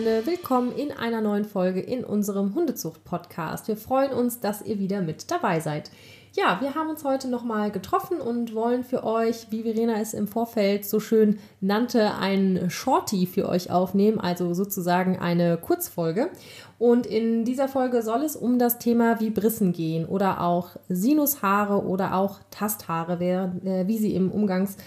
Hundefreunde, 0.00 0.26
willkommen 0.26 0.72
in 0.72 0.92
einer 0.92 1.20
neuen 1.20 1.44
Folge 1.44 1.80
in 1.80 2.04
unserem 2.04 2.54
Hundezucht-Podcast. 2.54 3.68
Wir 3.68 3.76
freuen 3.76 4.12
uns, 4.12 4.40
dass 4.40 4.62
ihr 4.62 4.78
wieder 4.78 5.02
mit 5.02 5.30
dabei 5.30 5.60
seid. 5.60 5.90
Ja, 6.32 6.58
wir 6.62 6.74
haben 6.74 6.88
uns 6.88 7.04
heute 7.04 7.28
nochmal 7.28 7.70
getroffen 7.70 8.18
und 8.18 8.54
wollen 8.54 8.82
für 8.82 9.04
euch, 9.04 9.48
wie 9.50 9.62
Verena 9.62 10.00
es 10.00 10.14
im 10.14 10.26
Vorfeld 10.26 10.86
so 10.86 11.00
schön 11.00 11.38
nannte, 11.60 12.14
ein 12.14 12.70
Shorty 12.70 13.26
für 13.26 13.46
euch 13.46 13.70
aufnehmen, 13.70 14.18
also 14.18 14.54
sozusagen 14.54 15.18
eine 15.18 15.58
Kurzfolge. 15.58 16.30
Und 16.78 17.04
in 17.04 17.44
dieser 17.44 17.68
Folge 17.68 18.00
soll 18.00 18.22
es 18.22 18.36
um 18.36 18.58
das 18.58 18.78
Thema 18.78 19.20
Vibrissen 19.20 19.72
gehen 19.72 20.06
oder 20.06 20.40
auch 20.40 20.70
Sinushaare 20.88 21.84
oder 21.84 22.14
auch 22.14 22.38
Tasthaare, 22.50 23.22
äh, 23.22 23.86
wie 23.86 23.98
sie 23.98 24.14
im 24.14 24.30
Umgangs 24.30 24.78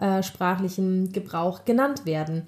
äh, 0.00 0.22
sprachlichen 0.22 1.12
Gebrauch 1.12 1.64
genannt 1.64 2.06
werden. 2.06 2.44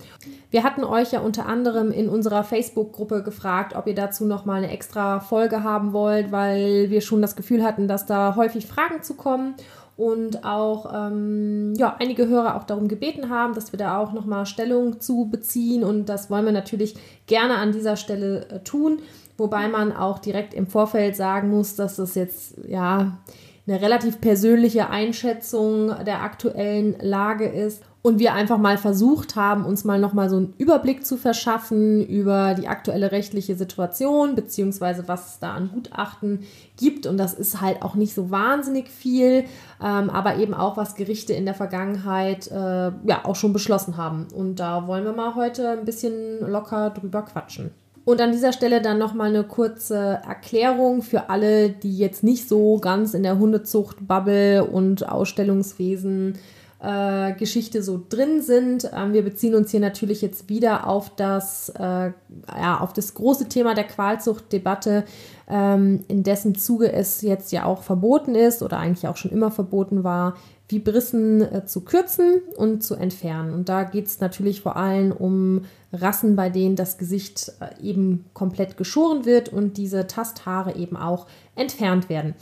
Wir 0.50 0.62
hatten 0.62 0.84
euch 0.84 1.12
ja 1.12 1.20
unter 1.20 1.46
anderem 1.46 1.92
in 1.92 2.08
unserer 2.08 2.44
Facebook-Gruppe 2.44 3.22
gefragt, 3.22 3.76
ob 3.76 3.86
ihr 3.86 3.94
dazu 3.94 4.24
nochmal 4.24 4.58
eine 4.62 4.72
extra 4.72 5.20
Folge 5.20 5.62
haben 5.62 5.92
wollt, 5.92 6.32
weil 6.32 6.90
wir 6.90 7.00
schon 7.02 7.20
das 7.20 7.36
Gefühl 7.36 7.62
hatten, 7.62 7.88
dass 7.88 8.06
da 8.06 8.36
häufig 8.36 8.66
Fragen 8.66 9.02
zu 9.02 9.14
kommen 9.14 9.54
und 9.96 10.44
auch 10.44 10.90
ähm, 10.94 11.74
ja, 11.76 11.96
einige 11.98 12.26
Hörer 12.26 12.56
auch 12.56 12.64
darum 12.64 12.88
gebeten 12.88 13.28
haben, 13.28 13.54
dass 13.54 13.72
wir 13.72 13.78
da 13.78 13.98
auch 13.98 14.12
nochmal 14.12 14.46
Stellung 14.46 15.00
zu 15.00 15.28
beziehen 15.30 15.84
und 15.84 16.06
das 16.06 16.30
wollen 16.30 16.46
wir 16.46 16.52
natürlich 16.52 16.94
gerne 17.26 17.56
an 17.56 17.72
dieser 17.72 17.96
Stelle 17.96 18.48
äh, 18.48 18.58
tun, 18.60 19.00
wobei 19.36 19.68
man 19.68 19.92
auch 19.92 20.18
direkt 20.18 20.54
im 20.54 20.66
Vorfeld 20.66 21.16
sagen 21.16 21.50
muss, 21.50 21.76
dass 21.76 21.96
das 21.96 22.14
jetzt 22.14 22.54
ja 22.66 23.18
eine 23.66 23.80
relativ 23.80 24.20
persönliche 24.20 24.90
Einschätzung 24.90 25.92
der 26.04 26.22
aktuellen 26.22 26.96
Lage 27.00 27.46
ist 27.46 27.82
und 28.02 28.18
wir 28.18 28.34
einfach 28.34 28.58
mal 28.58 28.76
versucht 28.76 29.36
haben, 29.36 29.64
uns 29.64 29.84
mal 29.84 30.00
nochmal 30.00 30.28
so 30.28 30.36
einen 30.36 30.54
Überblick 30.58 31.06
zu 31.06 31.16
verschaffen 31.16 32.04
über 32.04 32.54
die 32.54 32.66
aktuelle 32.66 33.12
rechtliche 33.12 33.54
Situation, 33.54 34.34
beziehungsweise 34.34 35.06
was 35.06 35.34
es 35.34 35.38
da 35.38 35.54
an 35.54 35.70
Gutachten 35.72 36.40
gibt. 36.76 37.06
Und 37.06 37.16
das 37.16 37.32
ist 37.32 37.60
halt 37.60 37.82
auch 37.82 37.94
nicht 37.94 38.12
so 38.12 38.32
wahnsinnig 38.32 38.88
viel, 38.88 39.44
ähm, 39.80 40.10
aber 40.10 40.36
eben 40.36 40.54
auch, 40.54 40.76
was 40.76 40.96
Gerichte 40.96 41.32
in 41.32 41.44
der 41.44 41.54
Vergangenheit 41.54 42.48
äh, 42.48 42.56
ja 42.56 43.24
auch 43.24 43.36
schon 43.36 43.52
beschlossen 43.52 43.96
haben. 43.96 44.26
Und 44.34 44.56
da 44.56 44.88
wollen 44.88 45.04
wir 45.04 45.12
mal 45.12 45.36
heute 45.36 45.70
ein 45.70 45.84
bisschen 45.84 46.40
locker 46.40 46.90
drüber 46.90 47.22
quatschen. 47.22 47.70
Und 48.04 48.20
an 48.20 48.32
dieser 48.32 48.52
Stelle 48.52 48.82
dann 48.82 48.98
nochmal 48.98 49.28
eine 49.28 49.44
kurze 49.44 50.20
Erklärung 50.26 51.02
für 51.02 51.30
alle, 51.30 51.70
die 51.70 51.96
jetzt 51.96 52.24
nicht 52.24 52.48
so 52.48 52.78
ganz 52.78 53.14
in 53.14 53.22
der 53.22 53.38
Hundezucht, 53.38 54.08
Bubble 54.08 54.64
und 54.64 55.08
Ausstellungswesen 55.08 56.38
äh, 56.82 57.34
Geschichte 57.34 57.80
so 57.82 58.02
drin 58.08 58.42
sind. 58.42 58.90
Ähm, 58.92 59.12
wir 59.12 59.22
beziehen 59.22 59.54
uns 59.54 59.70
hier 59.70 59.78
natürlich 59.78 60.20
jetzt 60.20 60.48
wieder 60.48 60.88
auf 60.88 61.14
das, 61.14 61.68
äh, 61.78 62.10
ja, 62.10 62.80
auf 62.80 62.92
das 62.92 63.14
große 63.14 63.48
Thema 63.48 63.74
der 63.74 63.84
Qualzuchtdebatte, 63.84 65.04
ähm, 65.48 66.04
in 66.08 66.24
dessen 66.24 66.56
Zuge 66.56 66.92
es 66.92 67.22
jetzt 67.22 67.52
ja 67.52 67.66
auch 67.66 67.82
verboten 67.82 68.34
ist 68.34 68.62
oder 68.62 68.78
eigentlich 68.78 69.06
auch 69.06 69.16
schon 69.16 69.30
immer 69.30 69.52
verboten 69.52 70.02
war, 70.02 70.34
Vibrissen 70.68 71.40
äh, 71.40 71.64
zu 71.66 71.82
kürzen 71.82 72.40
und 72.56 72.82
zu 72.82 72.96
entfernen. 72.96 73.52
Und 73.52 73.68
da 73.68 73.84
geht 73.84 74.06
es 74.06 74.18
natürlich 74.18 74.60
vor 74.60 74.76
allem 74.76 75.12
um 75.12 75.62
Rassen, 75.92 76.36
bei 76.36 76.50
denen 76.50 76.76
das 76.76 76.98
Gesicht 76.98 77.52
äh, 77.60 77.82
eben 77.82 78.24
komplett 78.34 78.76
geschoren 78.76 79.24
wird 79.24 79.50
und 79.50 79.76
diese 79.76 80.06
Tasthaare 80.06 80.76
eben 80.76 80.96
auch 80.96 81.26
entfernt 81.54 82.08
werden. 82.08 82.34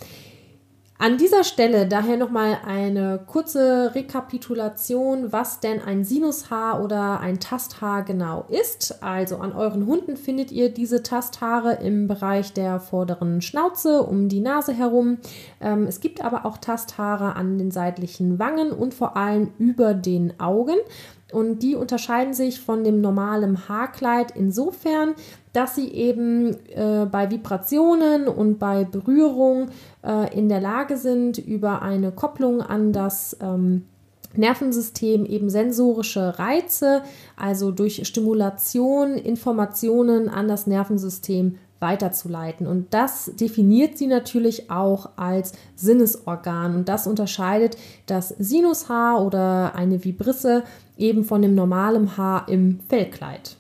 An 1.02 1.16
dieser 1.16 1.44
Stelle 1.44 1.88
daher 1.88 2.18
nochmal 2.18 2.58
eine 2.62 3.20
kurze 3.26 3.94
Rekapitulation, 3.94 5.32
was 5.32 5.58
denn 5.60 5.80
ein 5.80 6.04
Sinushaar 6.04 6.84
oder 6.84 7.20
ein 7.20 7.41
Tasthaar 7.41 8.04
genau 8.04 8.44
ist. 8.50 9.02
Also 9.02 9.38
an 9.38 9.54
euren 9.54 9.86
Hunden 9.86 10.19
findet 10.19 10.52
ihr 10.52 10.69
diese 10.69 11.02
Tasthaare 11.02 11.78
im 11.82 12.06
Bereich 12.06 12.52
der 12.52 12.80
vorderen 12.80 13.41
Schnauze 13.41 14.02
um 14.02 14.28
die 14.28 14.42
Nase 14.42 14.75
herum. 14.75 15.16
Ähm, 15.62 15.86
es 15.86 16.00
gibt 16.00 16.22
aber 16.22 16.44
auch 16.44 16.58
Tasthaare 16.58 17.34
an 17.34 17.56
den 17.56 17.70
seitlichen 17.70 18.38
Wangen 18.38 18.70
und 18.70 18.92
vor 18.92 19.16
allem 19.16 19.52
über 19.56 19.94
den 19.94 20.38
Augen. 20.38 20.76
Und 21.32 21.60
die 21.60 21.74
unterscheiden 21.74 22.34
sich 22.34 22.60
von 22.60 22.84
dem 22.84 23.00
normalen 23.00 23.68
Haarkleid 23.68 24.32
insofern, 24.36 25.14
dass 25.52 25.74
sie 25.74 25.88
eben 25.88 26.56
äh, 26.74 27.06
bei 27.10 27.30
Vibrationen 27.30 28.28
und 28.28 28.58
bei 28.58 28.84
Berührung 28.84 29.69
äh, 30.02 30.36
in 30.36 30.48
der 30.48 30.60
Lage 30.60 30.96
sind, 30.96 31.38
über 31.38 31.82
eine 31.82 32.12
Kopplung 32.12 32.62
an 32.62 32.92
das 32.92 33.36
ähm, 33.40 33.86
Nervensystem 34.34 35.26
eben 35.26 35.50
sensorische 35.50 36.38
Reize, 36.38 37.02
also 37.36 37.72
durch 37.72 38.06
Stimulation 38.06 39.14
Informationen 39.14 40.28
an 40.28 40.46
das 40.46 40.66
Nervensystem 40.66 41.56
weiterzuleiten. 41.80 42.66
Und 42.66 42.92
das 42.92 43.32
definiert 43.34 43.96
sie 43.98 44.06
natürlich 44.06 44.70
auch 44.70 45.10
als 45.16 45.52
Sinnesorgan. 45.74 46.76
Und 46.76 46.88
das 46.88 47.06
unterscheidet 47.06 47.76
das 48.06 48.28
Sinushaar 48.28 49.24
oder 49.24 49.74
eine 49.74 50.04
Vibrisse 50.04 50.62
eben 51.00 51.25
von 51.25 51.43
dem 51.43 51.55
normalen 51.55 52.16
Haar 52.16 52.49
im 52.49 52.81
Fellkleid. 52.88 53.56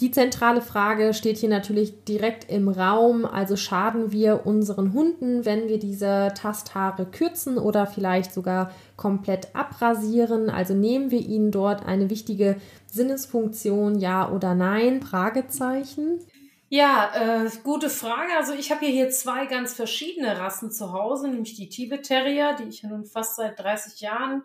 Die 0.00 0.12
zentrale 0.12 0.60
Frage 0.60 1.12
steht 1.12 1.38
hier 1.38 1.48
natürlich 1.48 2.04
direkt 2.04 2.48
im 2.48 2.68
Raum. 2.68 3.24
Also 3.24 3.56
schaden 3.56 4.12
wir 4.12 4.46
unseren 4.46 4.92
Hunden, 4.92 5.44
wenn 5.44 5.66
wir 5.66 5.80
diese 5.80 6.32
Tasthaare 6.40 7.04
kürzen 7.04 7.58
oder 7.58 7.84
vielleicht 7.86 8.32
sogar 8.32 8.70
komplett 8.96 9.56
abrasieren? 9.56 10.50
Also 10.50 10.74
nehmen 10.74 11.10
wir 11.10 11.18
ihnen 11.18 11.50
dort 11.50 11.84
eine 11.84 12.10
wichtige 12.10 12.60
Sinnesfunktion, 12.86 13.98
ja 13.98 14.30
oder 14.30 14.54
nein? 14.54 15.02
Fragezeichen. 15.02 16.20
Ja, 16.68 17.10
äh, 17.14 17.50
gute 17.64 17.90
Frage. 17.90 18.30
Also 18.38 18.52
ich 18.52 18.70
habe 18.70 18.86
hier 18.86 19.10
zwei 19.10 19.46
ganz 19.46 19.74
verschiedene 19.74 20.38
Rassen 20.38 20.70
zu 20.70 20.92
Hause, 20.92 21.26
nämlich 21.26 21.54
die 21.54 21.70
Tibet 21.70 22.04
Terrier, 22.04 22.54
die 22.54 22.68
ich 22.68 22.84
nun 22.84 23.04
fast 23.04 23.34
seit 23.34 23.58
30 23.58 24.00
Jahren 24.00 24.44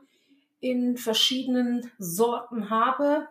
in 0.64 0.96
verschiedenen 0.96 1.92
Sorten 2.00 2.70
habe. 2.70 3.28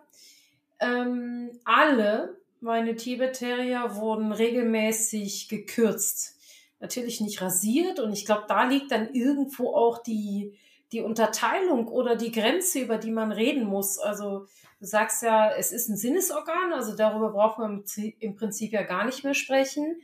Ähm, 0.79 1.49
alle 1.65 2.37
meine 2.61 2.95
Tibet 2.95 3.33
Terrier 3.33 3.95
wurden 3.95 4.31
regelmäßig 4.31 5.49
gekürzt. 5.49 6.37
Natürlich 6.79 7.21
nicht 7.21 7.41
rasiert 7.41 7.99
und 7.99 8.13
ich 8.13 8.25
glaube, 8.25 8.43
da 8.47 8.65
liegt 8.65 8.91
dann 8.91 9.13
irgendwo 9.13 9.73
auch 9.73 10.03
die, 10.03 10.53
die 10.91 11.01
Unterteilung 11.01 11.87
oder 11.87 12.15
die 12.15 12.31
Grenze, 12.31 12.79
über 12.79 12.97
die 12.99 13.11
man 13.11 13.31
reden 13.31 13.63
muss. 13.65 13.97
Also 13.97 14.45
du 14.79 14.85
sagst 14.85 15.23
ja, 15.23 15.51
es 15.51 15.71
ist 15.71 15.89
ein 15.89 15.97
Sinnesorgan, 15.97 16.71
also 16.71 16.95
darüber 16.95 17.31
braucht 17.31 17.57
man 17.57 17.83
im 18.19 18.35
Prinzip 18.35 18.73
ja 18.73 18.83
gar 18.83 19.05
nicht 19.05 19.23
mehr 19.23 19.33
sprechen. 19.33 19.95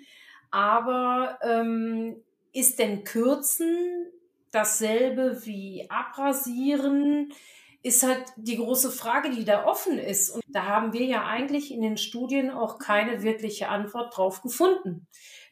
Aber 0.50 1.38
ähm, 1.44 2.16
ist 2.53 2.79
denn 2.79 3.03
Kürzen 3.03 4.07
dasselbe 4.52 5.46
wie 5.46 5.90
Abrasieren? 5.90 7.34
ist 7.82 8.04
halt 8.04 8.26
die 8.36 8.58
große 8.58 8.92
Frage, 8.92 9.30
die 9.30 9.46
da 9.46 9.66
offen 9.66 9.98
ist. 9.98 10.32
Und 10.32 10.44
da 10.50 10.66
haben 10.66 10.92
wir 10.92 11.06
ja 11.06 11.26
eigentlich 11.26 11.72
in 11.72 11.82
den 11.82 11.98
Studien 11.98 12.52
auch 12.52 12.78
keine 12.78 13.24
wirkliche 13.24 13.70
Antwort 13.70 14.18
drauf 14.18 14.42
gefunden. 14.42 15.08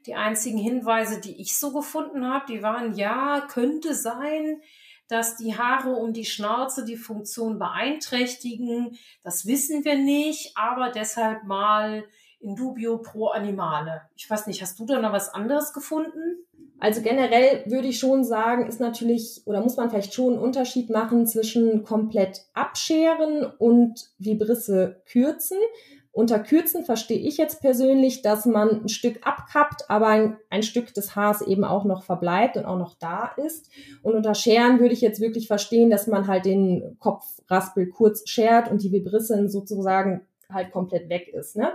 Die 0.06 0.16
einzigen 0.16 0.58
Hinweise, 0.58 1.22
die 1.22 1.40
ich 1.42 1.58
so 1.58 1.72
gefunden 1.72 2.26
habe, 2.26 2.46
die 2.48 2.62
waren, 2.62 2.96
ja, 2.96 3.46
könnte 3.50 3.94
sein, 3.94 4.62
dass 5.08 5.38
die 5.38 5.58
Haare 5.58 5.92
um 5.92 6.12
die 6.12 6.26
Schnauze 6.26 6.84
die 6.84 6.98
Funktion 6.98 7.60
beeinträchtigen. 7.60 8.98
Das 9.24 9.46
wissen 9.46 9.86
wir 9.86 9.98
nicht, 9.98 10.52
aber 10.58 10.92
deshalb 10.92 11.46
mal 11.46 12.04
in 12.40 12.56
dubio 12.56 12.98
pro 12.98 13.28
animale. 13.28 14.02
Ich 14.16 14.30
weiß 14.30 14.48
nicht, 14.48 14.62
hast 14.62 14.78
du 14.80 14.86
da 14.86 15.00
noch 15.00 15.14
was 15.14 15.30
anderes 15.30 15.72
gefunden? 15.72 16.46
Also 16.80 17.02
generell 17.02 17.64
würde 17.66 17.88
ich 17.88 18.00
schon 18.00 18.24
sagen, 18.24 18.68
ist 18.68 18.80
natürlich 18.80 19.42
oder 19.46 19.62
muss 19.62 19.78
man 19.78 19.90
vielleicht 19.90 20.14
schon 20.14 20.34
einen 20.34 20.42
Unterschied 20.42 20.90
machen 20.90 21.26
zwischen 21.26 21.84
komplett 21.84 22.42
abscheren 22.54 23.46
und 23.58 24.12
Vibrisse 24.20 25.02
kürzen. 25.12 25.58
Unter 26.12 26.40
Kürzen 26.40 26.84
verstehe 26.84 27.20
ich 27.20 27.38
jetzt 27.38 27.62
persönlich, 27.62 28.24
dass 28.24 28.46
man 28.46 28.82
ein 28.82 28.90
Stück 28.90 29.20
abkappt, 29.26 29.88
aber 29.88 30.08
ein, 30.08 30.38
ein, 30.50 30.64
Stück 30.64 30.92
des 30.94 31.16
Haars 31.16 31.44
eben 31.44 31.64
auch 31.64 31.86
noch 31.86 32.02
verbleibt 32.02 32.58
und 32.58 32.66
auch 32.66 32.80
noch 32.80 32.96
da 32.98 33.34
ist. 33.38 33.70
Und 34.02 34.16
unter 34.16 34.34
Scheren 34.34 34.80
würde 34.80 34.94
ich 34.94 35.02
jetzt 35.02 35.22
wirklich 35.22 35.48
verstehen, 35.48 35.92
dass 35.92 36.08
man 36.08 36.26
halt 36.26 36.46
den 36.46 36.98
Kopfraspel 37.00 37.90
kurz 37.90 38.28
schert 38.28 38.72
und 38.72 38.82
die 38.82 38.92
Vibrisse 38.92 39.48
sozusagen 39.48 40.26
halt 40.52 40.72
komplett 40.72 41.10
weg 41.10 41.28
ist. 41.28 41.56
Ne? 41.56 41.74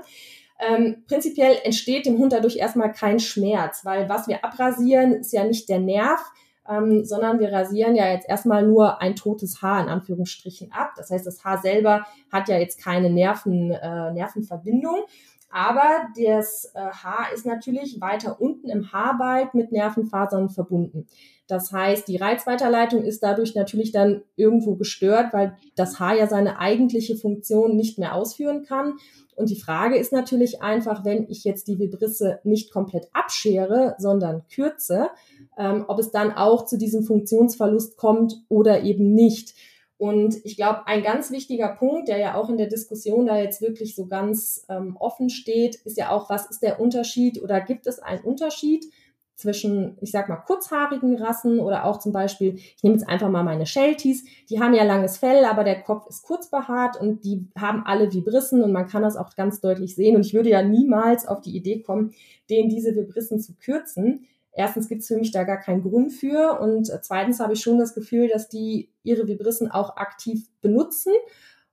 Ähm, 0.64 1.03
prinzipiell 1.09 1.59
entsteht 1.64 2.06
dem 2.06 2.19
Hund 2.19 2.32
dadurch 2.32 2.56
erstmal 2.56 2.93
kein 2.93 3.19
Schmerz, 3.19 3.85
weil 3.85 4.09
was 4.09 4.29
wir 4.29 4.44
abrasieren, 4.44 5.12
ist 5.14 5.32
ja 5.32 5.44
nicht 5.44 5.69
der 5.69 5.81
Nerv, 5.81 6.20
ähm, 6.69 7.05
sondern 7.05 7.41
wir 7.41 7.53
rasieren 7.53 7.97
ja 7.97 8.09
jetzt 8.12 8.29
erstmal 8.29 8.64
nur 8.64 9.03
ein 9.03 9.17
totes 9.17 9.61
Haar 9.61 9.82
in 9.82 9.88
Anführungsstrichen 9.88 10.70
ab. 10.70 10.93
Das 10.97 11.11
heißt, 11.11 11.26
das 11.26 11.44
Haar 11.44 11.59
selber 11.59 12.06
hat 12.31 12.49
ja 12.49 12.59
jetzt 12.59 12.81
keine 12.81 13.11
Nerven, 13.11 13.73
äh, 13.73 14.12
Nervenverbindung. 14.12 15.00
Aber 15.50 16.06
das 16.17 16.73
äh, 16.75 16.81
Haar 16.81 17.26
ist 17.35 17.44
natürlich 17.44 18.00
weiter 18.00 18.41
unten 18.41 18.70
im 18.70 18.93
Haarbalg 18.93 19.55
mit 19.55 19.70
Nervenfasern 19.73 20.49
verbunden. 20.49 21.08
Das 21.52 21.70
heißt, 21.70 22.08
die 22.08 22.16
Reizweiterleitung 22.16 23.04
ist 23.04 23.22
dadurch 23.22 23.54
natürlich 23.54 23.93
dann 23.93 24.22
irgendwo 24.37 24.75
gestört, 24.75 25.34
weil 25.34 25.54
das 25.76 26.00
Haar 26.00 26.16
ja 26.16 26.26
seine 26.26 26.58
eigentliche 26.58 27.14
Funktion 27.14 27.76
nicht 27.76 27.99
mehr 27.99 28.14
ausführen 28.14 28.62
kann. 28.62 28.94
Und 29.37 29.50
die 29.50 29.60
Frage 29.60 29.99
ist 29.99 30.14
natürlich 30.14 30.62
einfach, 30.62 31.04
wenn 31.04 31.28
ich 31.28 31.44
jetzt 31.44 31.69
die 31.69 31.78
Vibrisse 31.78 32.40
nicht 32.43 32.72
komplett 32.72 33.08
abschere, 33.12 33.96
sondern 33.99 34.46
kürze, 34.49 35.10
ähm, 35.58 35.84
ob 35.88 35.99
es 35.99 36.10
dann 36.10 36.32
auch 36.32 36.64
zu 36.64 36.78
diesem 36.78 37.02
Funktionsverlust 37.02 37.98
kommt 37.98 38.43
oder 38.48 38.82
eben 38.82 39.12
nicht. 39.12 39.52
Und 39.98 40.43
ich 40.46 40.56
glaube, 40.56 40.87
ein 40.87 41.02
ganz 41.02 41.31
wichtiger 41.31 41.69
Punkt, 41.69 42.08
der 42.08 42.16
ja 42.16 42.34
auch 42.34 42.48
in 42.48 42.56
der 42.56 42.69
Diskussion 42.69 43.26
da 43.26 43.37
jetzt 43.37 43.60
wirklich 43.60 43.94
so 43.94 44.06
ganz 44.06 44.64
ähm, 44.70 44.96
offen 44.98 45.28
steht, 45.28 45.75
ist 45.84 45.98
ja 45.98 46.12
auch, 46.12 46.31
was 46.31 46.48
ist 46.48 46.62
der 46.62 46.81
Unterschied 46.81 47.43
oder 47.43 47.60
gibt 47.60 47.87
es 47.87 47.98
einen 47.98 48.25
Unterschied 48.25 48.87
zwischen, 49.43 49.99
ich 50.00 50.11
sag 50.11 50.29
mal, 50.29 50.37
kurzhaarigen 50.37 51.17
Rassen 51.17 51.61
oder 51.61 51.85
auch 51.85 51.99
zum 51.99 52.12
Beispiel, 52.12 52.55
ich 52.55 52.83
nehme 52.83 52.97
jetzt 52.97 53.09
einfach 53.09 53.29
mal 53.29 53.43
meine 53.43 53.67
Shelties, 53.67 54.25
die 54.49 54.61
haben 54.61 54.75
ja 54.75 54.85
langes 54.85 55.19
Fell, 55.19 55.44
aber 55.44 55.65
der 55.65 55.83
Kopf 55.83 56.09
ist 56.09 56.23
kurz 56.23 56.49
behaart 56.49 57.00
und 57.00 57.25
die 57.25 57.47
haben 57.59 57.83
alle 57.85 58.12
Vibrissen 58.12 58.62
und 58.62 58.73
man 58.73 58.87
kann 58.87 59.03
das 59.03 59.17
auch 59.17 59.35
ganz 59.35 59.61
deutlich 59.61 59.94
sehen. 59.94 60.17
Und 60.17 60.25
ich 60.25 60.35
würde 60.35 60.50
ja 60.50 60.62
niemals 60.62 61.27
auf 61.27 61.41
die 61.41 61.56
Idee 61.56 61.83
kommen, 61.83 62.12
denen 62.49 62.71
diese 62.71 62.94
Vibrissen 62.94 63.41
zu 63.41 63.55
kürzen 63.55 64.27
erstens 64.53 64.89
gibt 64.89 65.03
es 65.03 65.09
für 65.09 65.17
mich 65.17 65.33
da 65.33 65.44
gar 65.44 65.59
keinen 65.59 65.83
Grund 65.83 66.12
für 66.12 66.61
und 66.61 66.87
zweitens 67.03 67.41
habe 67.41 67.55
ich 67.55 67.62
schon 67.62 67.79
das 67.79 67.94
Gefühl, 67.94 68.29
dass 68.29 68.49
die 68.49 68.91
ihre 69.03 69.27
Vibrissen 69.27 69.71
auch 69.71 69.97
aktiv 69.97 70.47
benutzen. 70.61 71.12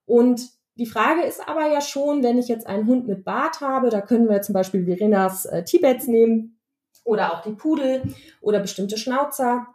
Und 0.06 0.50
die 0.76 0.86
Frage 0.86 1.24
ist 1.24 1.48
aber 1.48 1.72
ja 1.72 1.82
schon, 1.82 2.24
wenn 2.24 2.38
ich 2.38 2.48
jetzt 2.48 2.66
einen 2.66 2.88
Hund 2.88 3.08
mit 3.08 3.26
Bart 3.26 3.60
habe, 3.60 3.90
da 3.90 4.02
können 4.02 4.30
wir 4.30 4.42
zum 4.42 4.54
Beispiel 4.54 4.86
Verenas 4.86 5.46
äh, 5.46 5.64
Tibets 5.64 6.08
nehmen 6.08 6.59
oder 7.10 7.34
auch 7.34 7.42
die 7.42 7.52
Pudel 7.52 8.04
oder 8.42 8.60
bestimmte 8.60 8.98
Schnauzer. 8.98 9.68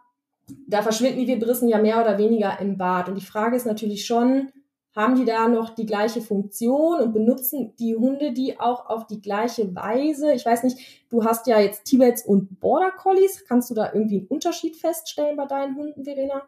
Da 0.67 0.81
verschwinden 0.81 1.19
die 1.19 1.27
Vibrissen 1.27 1.67
ja 1.67 1.77
mehr 1.77 2.01
oder 2.01 2.17
weniger 2.17 2.59
im 2.59 2.77
Bart. 2.77 3.09
Und 3.09 3.15
die 3.15 3.25
Frage 3.25 3.55
ist 3.55 3.65
natürlich 3.65 4.05
schon, 4.05 4.51
haben 4.95 5.15
die 5.15 5.25
da 5.25 5.47
noch 5.47 5.71
die 5.71 5.85
gleiche 5.85 6.21
Funktion 6.21 7.01
und 7.01 7.13
benutzen 7.13 7.75
die 7.77 7.95
Hunde 7.95 8.31
die 8.31 8.59
auch 8.59 8.87
auf 8.87 9.07
die 9.07 9.21
gleiche 9.21 9.75
Weise? 9.75 10.33
Ich 10.33 10.45
weiß 10.45 10.63
nicht, 10.63 11.05
du 11.09 11.25
hast 11.25 11.47
ja 11.47 11.59
jetzt 11.59 11.83
Tibets 11.83 12.23
und 12.25 12.59
Border 12.61 12.91
Collies. 12.91 13.43
Kannst 13.45 13.69
du 13.69 13.73
da 13.73 13.91
irgendwie 13.93 14.19
einen 14.19 14.27
Unterschied 14.27 14.77
feststellen 14.77 15.35
bei 15.35 15.45
deinen 15.45 15.75
Hunden, 15.75 16.05
Verena? 16.05 16.43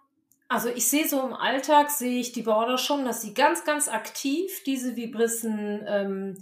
Also 0.47 0.69
ich 0.69 0.87
sehe 0.87 1.05
so 1.05 1.21
im 1.21 1.33
Alltag, 1.33 1.89
sehe 1.89 2.21
ich 2.21 2.31
die 2.31 2.43
Border 2.43 2.77
schon, 2.77 3.03
dass 3.03 3.21
sie 3.21 3.33
ganz, 3.33 3.65
ganz 3.65 3.89
aktiv 3.89 4.63
diese 4.65 4.95
Vibrissen 4.95 5.83
ähm, 5.85 6.37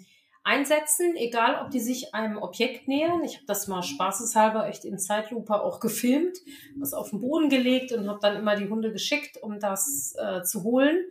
einsetzen, 0.45 1.15
egal 1.15 1.59
ob 1.62 1.71
die 1.71 1.80
sich 1.80 2.13
einem 2.13 2.38
Objekt 2.38 2.88
nähern. 2.88 3.24
Ich 3.24 3.36
habe 3.36 3.47
das 3.47 3.68
mal 3.68 3.81
spaßeshalber 3.81 4.68
echt 4.68 4.86
in 4.86 5.00
Zeitlupe 5.00 5.62
auch 5.62 5.80
gefilmt, 5.80 6.38
was 6.77 6.94
auf 6.94 7.09
den 7.09 7.19
Boden 7.19 7.50
gelegt 7.50 7.92
und 7.92 8.07
habe 8.07 8.19
dann 8.21 8.38
immer 8.38 8.56
die 8.56 8.69
Hunde 8.69 8.92
geschickt, 8.92 9.42
um 9.42 9.59
das 9.59 10.15
äh, 10.18 10.44
zu 10.44 10.63
holen. 10.63 11.03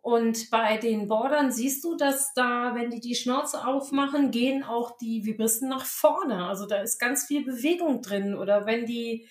Und 0.00 0.50
bei 0.50 0.78
den 0.78 1.08
Bordern 1.08 1.52
siehst 1.52 1.84
du, 1.84 1.94
dass 1.94 2.32
da, 2.34 2.74
wenn 2.74 2.90
die 2.90 3.00
die 3.00 3.14
Schnauze 3.14 3.66
aufmachen, 3.66 4.30
gehen 4.30 4.62
auch 4.62 4.96
die 4.96 5.24
Vibrissen 5.24 5.68
nach 5.68 5.84
vorne. 5.84 6.46
Also 6.46 6.66
da 6.66 6.76
ist 6.78 6.98
ganz 6.98 7.24
viel 7.24 7.44
Bewegung 7.44 8.00
drin. 8.00 8.34
Oder 8.34 8.64
wenn 8.66 8.86
die 8.86 9.26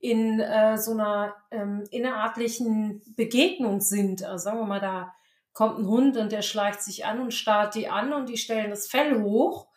in 0.00 0.40
äh, 0.40 0.76
so 0.76 0.92
einer 0.92 1.34
ähm, 1.52 1.84
innerartlichen 1.92 3.00
Begegnung 3.16 3.80
sind, 3.80 4.24
also 4.24 4.42
sagen 4.42 4.58
wir 4.58 4.66
mal, 4.66 4.80
da 4.80 5.14
kommt 5.52 5.78
ein 5.78 5.86
Hund 5.86 6.16
und 6.16 6.32
der 6.32 6.42
schleicht 6.42 6.82
sich 6.82 7.04
an 7.04 7.20
und 7.20 7.34
starrt 7.34 7.74
die 7.74 7.88
an 7.88 8.12
und 8.12 8.28
die 8.28 8.38
stellen 8.38 8.70
das 8.70 8.88
Fell 8.88 9.20
hoch, 9.22 9.68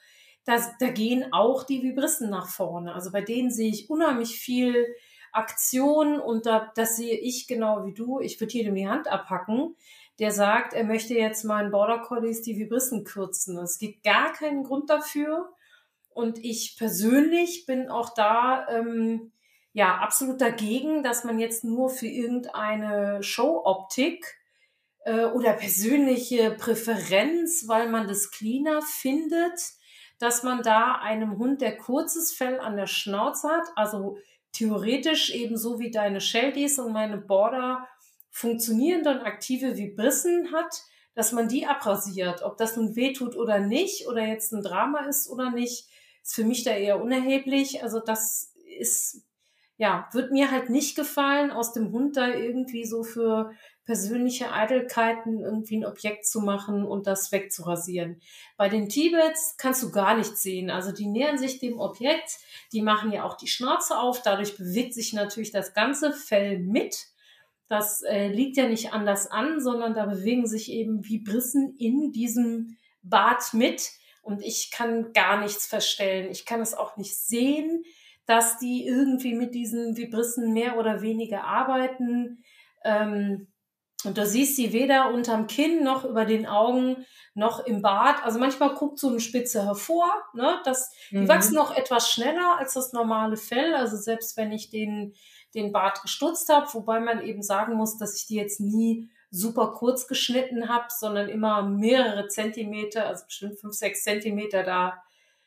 das, 0.46 0.78
da 0.80 0.90
gehen 0.90 1.34
auch 1.34 1.64
die 1.64 1.82
Vibrissen 1.82 2.30
nach 2.30 2.48
vorne. 2.48 2.94
Also 2.94 3.12
bei 3.12 3.22
denen 3.22 3.50
sehe 3.50 3.70
ich 3.70 3.90
unheimlich 3.90 4.40
viel 4.40 4.86
Aktion 5.32 6.20
und 6.20 6.46
da, 6.46 6.72
das 6.76 6.96
sehe 6.96 7.18
ich 7.18 7.48
genau 7.48 7.86
wie 7.86 7.94
du. 7.94 8.20
Ich 8.20 8.40
würde 8.40 8.54
jedem 8.54 8.76
die 8.76 8.88
Hand 8.88 9.08
abhacken 9.08 9.76
der 10.20 10.32
sagt, 10.32 10.74
er 10.74 10.86
möchte 10.86 11.14
jetzt 11.14 11.44
meinen 11.44 11.72
Border 11.72 12.00
Collies 12.00 12.42
die 12.42 12.58
Vibrissen 12.58 13.04
kürzen. 13.04 13.58
Es 13.58 13.78
gibt 13.78 14.04
gar 14.04 14.32
keinen 14.32 14.64
Grund 14.64 14.90
dafür. 14.90 15.50
Und 16.10 16.38
ich 16.44 16.78
persönlich 16.78 17.66
bin 17.66 17.90
auch 17.90 18.14
da 18.14 18.68
ähm, 18.70 19.34
ja 19.74 19.98
absolut 19.98 20.40
dagegen, 20.40 21.04
dass 21.04 21.26
man 21.26 21.40
jetzt 21.40 21.66
nur 21.66 21.90
für 21.90 22.08
irgendeine 22.08 23.22
Show-Optik 23.22 24.38
äh, 25.06 25.26
oder 25.26 25.54
persönliche 25.54 26.52
Präferenz, 26.52 27.68
weil 27.68 27.90
man 27.90 28.08
das 28.08 28.32
cleaner 28.32 28.82
findet, 28.82 29.60
dass 30.20 30.44
man 30.44 30.62
da 30.62 30.96
einem 30.96 31.38
Hund, 31.38 31.62
der 31.62 31.78
kurzes 31.78 32.34
Fell 32.34 32.60
an 32.60 32.76
der 32.76 32.88
Schnauze 32.88 33.50
hat, 33.50 33.68
also 33.76 34.18
theoretisch 34.52 35.34
ebenso 35.34 35.80
wie 35.80 35.92
deine 35.92 36.22
Shelties 36.22 36.80
und 36.80 36.92
meine 36.92 37.18
Border 37.18 37.88
funktionierende 38.32 39.12
und 39.12 39.22
aktive 39.22 39.78
Vibrissen 39.78 40.52
hat, 40.52 40.84
dass 41.14 41.32
man 41.32 41.48
die 41.48 41.66
abrasiert. 41.68 42.42
Ob 42.42 42.58
das 42.58 42.76
nun 42.76 42.96
wehtut 42.96 43.36
oder 43.36 43.60
nicht, 43.60 44.08
oder 44.08 44.26
jetzt 44.26 44.52
ein 44.54 44.62
Drama 44.62 45.06
ist 45.06 45.30
oder 45.30 45.52
nicht, 45.52 45.88
ist 46.24 46.36
für 46.36 46.44
mich 46.44 46.64
da 46.64 46.72
eher 46.72 47.02
unerheblich. 47.02 47.84
Also 47.84 48.00
das 48.00 48.54
ist, 48.80 49.24
ja, 49.78 50.10
wird 50.14 50.32
mir 50.32 50.52
halt 50.52 50.70
nicht 50.70 50.96
gefallen, 50.96 51.52
aus 51.52 51.74
dem 51.74 51.92
Hund 51.92 52.18
da 52.18 52.28
irgendwie 52.28 52.86
so 52.86 53.04
für 53.04 53.52
persönliche 53.86 54.52
Eitelkeiten 54.52 55.40
irgendwie 55.40 55.78
ein 55.78 55.86
Objekt 55.86 56.26
zu 56.26 56.42
machen 56.42 56.84
und 56.86 57.06
das 57.08 57.32
wegzurasieren. 57.32 58.20
Bei 58.58 58.68
den 58.68 58.90
Tibets 58.90 59.56
kannst 59.58 59.84
du 59.84 59.92
gar 59.92 60.18
nichts 60.18 60.42
sehen. 60.42 60.72
Also 60.72 60.92
die 60.92 61.08
nähern 61.08 61.38
sich 61.38 61.60
dem 61.60 61.80
Objekt, 61.80 62.38
die 62.74 62.82
machen 62.82 63.12
ja 63.12 63.24
auch 63.24 63.38
die 63.38 63.48
Schnauze 63.48 63.98
auf, 63.98 64.22
dadurch 64.22 64.58
bewegt 64.58 64.94
sich 64.94 65.14
natürlich 65.14 65.52
das 65.52 65.74
ganze 65.74 66.12
Fell 66.12 66.60
mit. 66.60 67.08
Das 67.68 68.02
äh, 68.02 68.28
liegt 68.28 68.58
ja 68.58 68.68
nicht 68.68 68.94
anders 68.94 69.28
an, 69.28 69.60
sondern 69.60 69.94
da 69.94 70.06
bewegen 70.06 70.48
sich 70.48 70.72
eben 70.72 71.08
Vibrissen 71.08 71.76
in 71.78 72.12
diesem 72.12 72.78
Bad 73.02 73.54
mit. 73.54 73.92
Und 74.22 74.42
ich 74.42 74.72
kann 74.72 75.14
gar 75.14 75.40
nichts 75.40 75.68
verstellen. 75.68 76.32
Ich 76.32 76.46
kann 76.46 76.62
es 76.62 76.74
auch 76.74 76.98
nicht 76.98 77.16
sehen, 77.16 77.84
dass 78.26 78.58
die 78.58 78.86
irgendwie 78.88 79.36
mit 79.36 79.54
diesen 79.54 79.96
Vibrissen 79.98 80.54
mehr 80.54 80.78
oder 80.80 81.04
weniger 81.04 81.44
arbeiten. 81.44 82.44
Ähm, 82.84 83.48
und 84.06 84.18
du 84.18 84.26
siehst 84.26 84.56
sie 84.56 84.74
weder 84.74 85.14
unterm 85.14 85.48
Kinn 85.48 85.84
noch 85.84 86.06
über 86.06 86.26
den 86.26 86.46
Augen 86.46 87.06
noch 87.34 87.66
im 87.66 87.82
Bart. 87.82 88.24
Also 88.24 88.40
manchmal 88.40 88.76
guckt 88.76 89.00
so 89.00 89.10
eine 89.10 89.20
Spitze 89.20 89.66
hervor. 89.66 90.10
Ne? 90.34 90.62
Das, 90.64 90.92
mhm. 91.12 91.22
Die 91.22 91.28
wachsen 91.28 91.56
noch 91.56 91.76
etwas 91.76 92.10
schneller 92.10 92.58
als 92.58 92.74
das 92.74 92.94
normale 92.94 93.38
Fell. 93.38 93.76
Also 93.76 93.98
selbst 93.98 94.38
wenn 94.38 94.52
ich 94.52 94.70
den 94.70 95.14
den 95.56 95.72
Bart 95.72 96.02
gestutzt 96.02 96.50
habe, 96.50 96.72
wobei 96.74 97.00
man 97.00 97.22
eben 97.22 97.42
sagen 97.42 97.76
muss, 97.76 97.98
dass 97.98 98.18
ich 98.18 98.28
die 98.28 98.36
jetzt 98.36 98.60
nie 98.60 99.10
super 99.32 99.74
kurz 99.74 100.08
geschnitten 100.08 100.70
habe, 100.70 100.88
sondern 100.90 101.30
immer 101.30 101.64
mehrere 101.64 102.28
Zentimeter, 102.28 103.08
also 103.08 103.26
bestimmt 103.26 103.60
fünf, 103.60 103.74
sechs 103.74 104.04
Zentimeter 104.04 104.64
da 104.64 105.02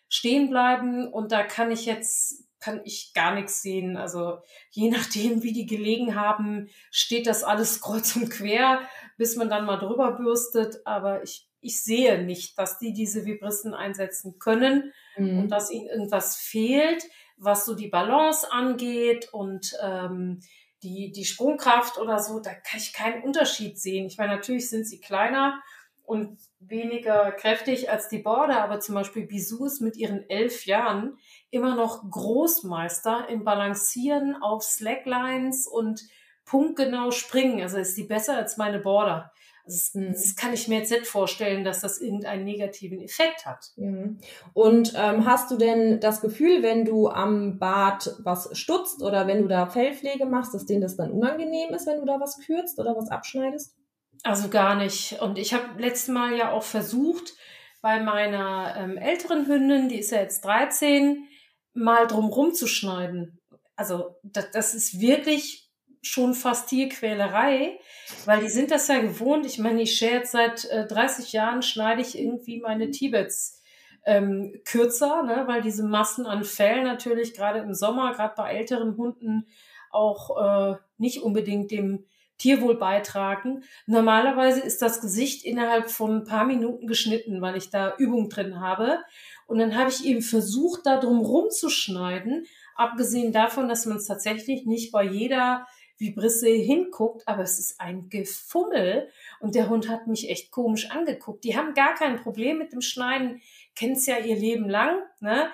stehen 0.08 0.50
bleiben. 0.50 1.12
Und 1.12 1.30
da 1.30 1.42
kann 1.42 1.70
ich 1.70 1.86
jetzt, 1.86 2.47
kann 2.60 2.80
ich 2.84 3.12
gar 3.14 3.34
nichts 3.34 3.62
sehen. 3.62 3.96
Also 3.96 4.38
je 4.70 4.90
nachdem, 4.90 5.42
wie 5.42 5.52
die 5.52 5.66
gelegen 5.66 6.14
haben, 6.14 6.68
steht 6.90 7.26
das 7.26 7.44
alles 7.44 7.80
kreuz 7.82 8.16
und 8.16 8.30
quer, 8.30 8.80
bis 9.16 9.36
man 9.36 9.48
dann 9.48 9.66
mal 9.66 9.78
drüber 9.78 10.12
bürstet. 10.12 10.80
Aber 10.84 11.22
ich, 11.22 11.48
ich 11.60 11.82
sehe 11.82 12.24
nicht, 12.24 12.58
dass 12.58 12.78
die 12.78 12.92
diese 12.92 13.24
Vibrissen 13.24 13.74
einsetzen 13.74 14.38
können 14.38 14.92
mhm. 15.16 15.40
und 15.40 15.48
dass 15.48 15.70
ihnen 15.70 15.86
irgendwas 15.86 16.36
fehlt 16.36 17.04
was 17.38 17.64
so 17.64 17.74
die 17.74 17.88
Balance 17.88 18.50
angeht 18.50 19.32
und 19.32 19.76
ähm, 19.82 20.40
die, 20.82 21.10
die 21.12 21.24
Sprungkraft 21.24 21.98
oder 21.98 22.18
so, 22.18 22.40
da 22.40 22.50
kann 22.50 22.78
ich 22.78 22.92
keinen 22.92 23.22
Unterschied 23.22 23.78
sehen. 23.78 24.06
Ich 24.06 24.18
meine, 24.18 24.36
natürlich 24.36 24.68
sind 24.68 24.86
sie 24.86 25.00
kleiner 25.00 25.60
und 26.08 26.38
weniger 26.58 27.32
kräftig 27.32 27.90
als 27.90 28.08
die 28.08 28.20
Border, 28.20 28.62
aber 28.62 28.80
zum 28.80 28.94
Beispiel 28.94 29.26
Bisou 29.26 29.66
ist 29.66 29.82
mit 29.82 29.94
ihren 29.94 30.28
elf 30.30 30.64
Jahren 30.64 31.18
immer 31.50 31.76
noch 31.76 32.10
Großmeister 32.10 33.28
im 33.28 33.44
Balancieren 33.44 34.34
auf 34.40 34.62
Slacklines 34.62 35.66
und 35.66 36.00
punktgenau 36.46 37.10
springen. 37.10 37.60
Also 37.60 37.76
ist 37.76 37.98
die 37.98 38.04
besser 38.04 38.36
als 38.36 38.56
meine 38.56 38.78
Border. 38.78 39.30
Das, 39.66 39.92
mhm. 39.92 40.12
das, 40.12 40.34
kann 40.34 40.54
ich 40.54 40.66
mir 40.66 40.78
jetzt 40.78 40.90
nicht 40.90 41.06
vorstellen, 41.06 41.62
dass 41.62 41.82
das 41.82 42.00
irgendeinen 42.00 42.44
negativen 42.44 43.02
Effekt 43.02 43.44
hat. 43.44 43.66
Mhm. 43.76 44.18
Und 44.54 44.94
ähm, 44.96 45.26
hast 45.26 45.50
du 45.50 45.58
denn 45.58 46.00
das 46.00 46.22
Gefühl, 46.22 46.62
wenn 46.62 46.86
du 46.86 47.08
am 47.10 47.58
Bart 47.58 48.16
was 48.20 48.48
stutzt 48.56 49.02
oder 49.02 49.26
wenn 49.26 49.42
du 49.42 49.48
da 49.48 49.66
Fellpflege 49.66 50.24
machst, 50.24 50.54
dass 50.54 50.64
denen 50.64 50.80
das 50.80 50.96
dann 50.96 51.10
unangenehm 51.10 51.74
ist, 51.74 51.86
wenn 51.86 52.00
du 52.00 52.06
da 52.06 52.18
was 52.18 52.38
kürzt 52.38 52.80
oder 52.80 52.96
was 52.96 53.10
abschneidest? 53.10 53.77
Also 54.22 54.48
gar 54.48 54.74
nicht. 54.74 55.20
Und 55.20 55.38
ich 55.38 55.54
habe 55.54 55.80
letztes 55.80 56.08
Mal 56.08 56.36
ja 56.36 56.52
auch 56.52 56.62
versucht, 56.62 57.34
bei 57.80 58.00
meiner 58.00 58.74
ähm, 58.76 58.96
älteren 58.96 59.46
Hündin, 59.46 59.88
die 59.88 59.98
ist 59.98 60.10
ja 60.10 60.20
jetzt 60.20 60.44
13, 60.44 61.28
mal 61.74 62.06
drumrum 62.06 62.52
zu 62.52 62.66
schneiden. 62.66 63.40
Also 63.76 64.16
das, 64.22 64.50
das 64.50 64.74
ist 64.74 65.00
wirklich 65.00 65.68
schon 66.02 66.34
fast 66.34 66.68
Tierquälerei, 66.68 67.78
weil 68.24 68.40
die 68.40 68.48
sind 68.48 68.70
das 68.70 68.88
ja 68.88 68.98
gewohnt. 69.00 69.46
Ich 69.46 69.58
meine, 69.58 69.82
ich 69.82 69.96
share 69.96 70.14
jetzt 70.14 70.32
seit 70.32 70.64
äh, 70.66 70.86
30 70.86 71.32
Jahren, 71.32 71.62
schneide 71.62 72.02
ich 72.02 72.18
irgendwie 72.18 72.60
meine 72.60 72.90
Tibets 72.90 73.62
ähm, 74.04 74.60
kürzer, 74.64 75.22
ne, 75.22 75.44
weil 75.46 75.62
diese 75.62 75.84
Massen 75.84 76.26
an 76.26 76.44
Fell 76.44 76.82
natürlich 76.82 77.34
gerade 77.34 77.60
im 77.60 77.74
Sommer, 77.74 78.12
gerade 78.14 78.34
bei 78.36 78.54
älteren 78.54 78.96
Hunden, 78.96 79.46
auch 79.90 80.72
äh, 80.72 80.76
nicht 80.96 81.22
unbedingt 81.22 81.70
dem 81.70 82.06
Tierwohl 82.38 82.78
beitragen. 82.78 83.64
Normalerweise 83.86 84.60
ist 84.60 84.80
das 84.80 85.00
Gesicht 85.00 85.44
innerhalb 85.44 85.90
von 85.90 86.18
ein 86.18 86.24
paar 86.24 86.46
Minuten 86.46 86.86
geschnitten, 86.86 87.40
weil 87.42 87.56
ich 87.56 87.70
da 87.70 87.94
Übung 87.98 88.28
drin 88.28 88.60
habe. 88.60 88.98
Und 89.46 89.58
dann 89.58 89.76
habe 89.76 89.90
ich 89.90 90.04
eben 90.04 90.22
versucht, 90.22 90.86
da 90.86 90.98
drum 90.98 91.20
rumzuschneiden, 91.20 92.46
abgesehen 92.74 93.32
davon, 93.32 93.68
dass 93.68 93.86
man 93.86 93.96
es 93.96 94.06
tatsächlich 94.06 94.66
nicht 94.66 94.92
bei 94.92 95.02
jeder 95.04 95.66
Vibrisse 95.98 96.48
hinguckt, 96.48 97.26
aber 97.26 97.42
es 97.42 97.58
ist 97.58 97.80
ein 97.80 98.08
Gefummel 98.08 99.08
und 99.40 99.54
der 99.54 99.68
Hund 99.68 99.88
hat 99.88 100.06
mich 100.06 100.30
echt 100.30 100.52
komisch 100.52 100.90
angeguckt. 100.90 101.42
Die 101.44 101.56
haben 101.56 101.74
gar 101.74 101.94
kein 101.94 102.16
Problem 102.22 102.58
mit 102.58 102.72
dem 102.72 102.80
Schneiden, 102.80 103.42
kennen 103.74 103.94
es 103.94 104.06
ja 104.06 104.18
ihr 104.18 104.36
Leben 104.36 104.68
lang, 104.68 105.02
ne? 105.20 105.50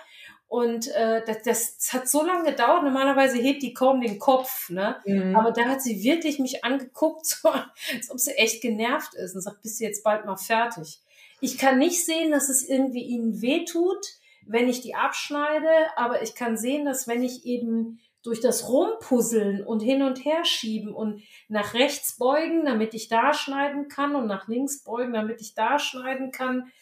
Und 0.49 0.89
äh, 0.89 1.23
das, 1.27 1.43
das 1.43 1.93
hat 1.93 2.09
so 2.09 2.25
lange 2.25 2.51
gedauert. 2.51 2.85
Normalerweise 2.85 3.39
hebt 3.39 3.63
die 3.63 3.75
kaum 3.75 4.01
den 4.01 4.19
Kopf, 4.19 4.71
ne? 4.71 4.97
Mhm. 5.05 5.35
Aber 5.35 5.51
da 5.51 5.65
hat 5.65 5.83
sie 5.83 6.05
wirklich 6.05 6.39
mich 6.39 6.65
angeguckt, 6.65 7.27
so, 7.27 7.49
als 7.49 8.11
ob 8.11 8.21
sie 8.21 8.33
echt 8.33 8.63
genervt 8.63 9.15
ist 9.15 9.35
und 9.35 9.41
sagt, 9.41 9.63
bist 9.63 9.81
du 9.81 9.85
jetzt 9.85 10.05
bald 10.05 10.25
mal 10.27 10.37
fertig. 10.37 11.01
Ich 11.41 11.59
kann 11.59 11.79
nicht 11.79 12.05
sehen, 12.05 12.31
dass 12.31 12.49
es 12.49 12.67
irgendwie 12.67 13.03
ihnen 13.03 13.43
wehtut, 13.43 14.07
wenn 14.47 14.69
ich 14.69 14.81
die 14.81 14.95
abschneide, 14.95 15.69
aber 15.97 16.23
ich 16.23 16.35
kann 16.35 16.57
sehen, 16.57 16.85
dass 16.85 17.09
wenn 17.09 17.23
ich 17.23 17.45
eben 17.45 18.01
durch 18.23 18.41
das 18.41 18.69
Rumpuzzeln 18.69 19.63
und 19.65 19.81
hin 19.81 20.03
und 20.03 20.25
her 20.25 20.45
schieben 20.45 20.95
und 20.95 21.23
nach 21.49 21.75
rechts 21.75 22.17
beugen, 22.17 22.65
damit 22.65 22.95
ich 22.95 23.09
da 23.09 23.35
schneiden 23.35 23.89
kann 23.89 24.17
und 24.17 24.27
nach 24.27 24.49
links 24.49 24.83
beugen, 24.83 25.13
damit 25.13 25.43
ich 25.43 25.55
da 25.55 25.79
schneiden 25.79 26.31
kann, 26.31 26.73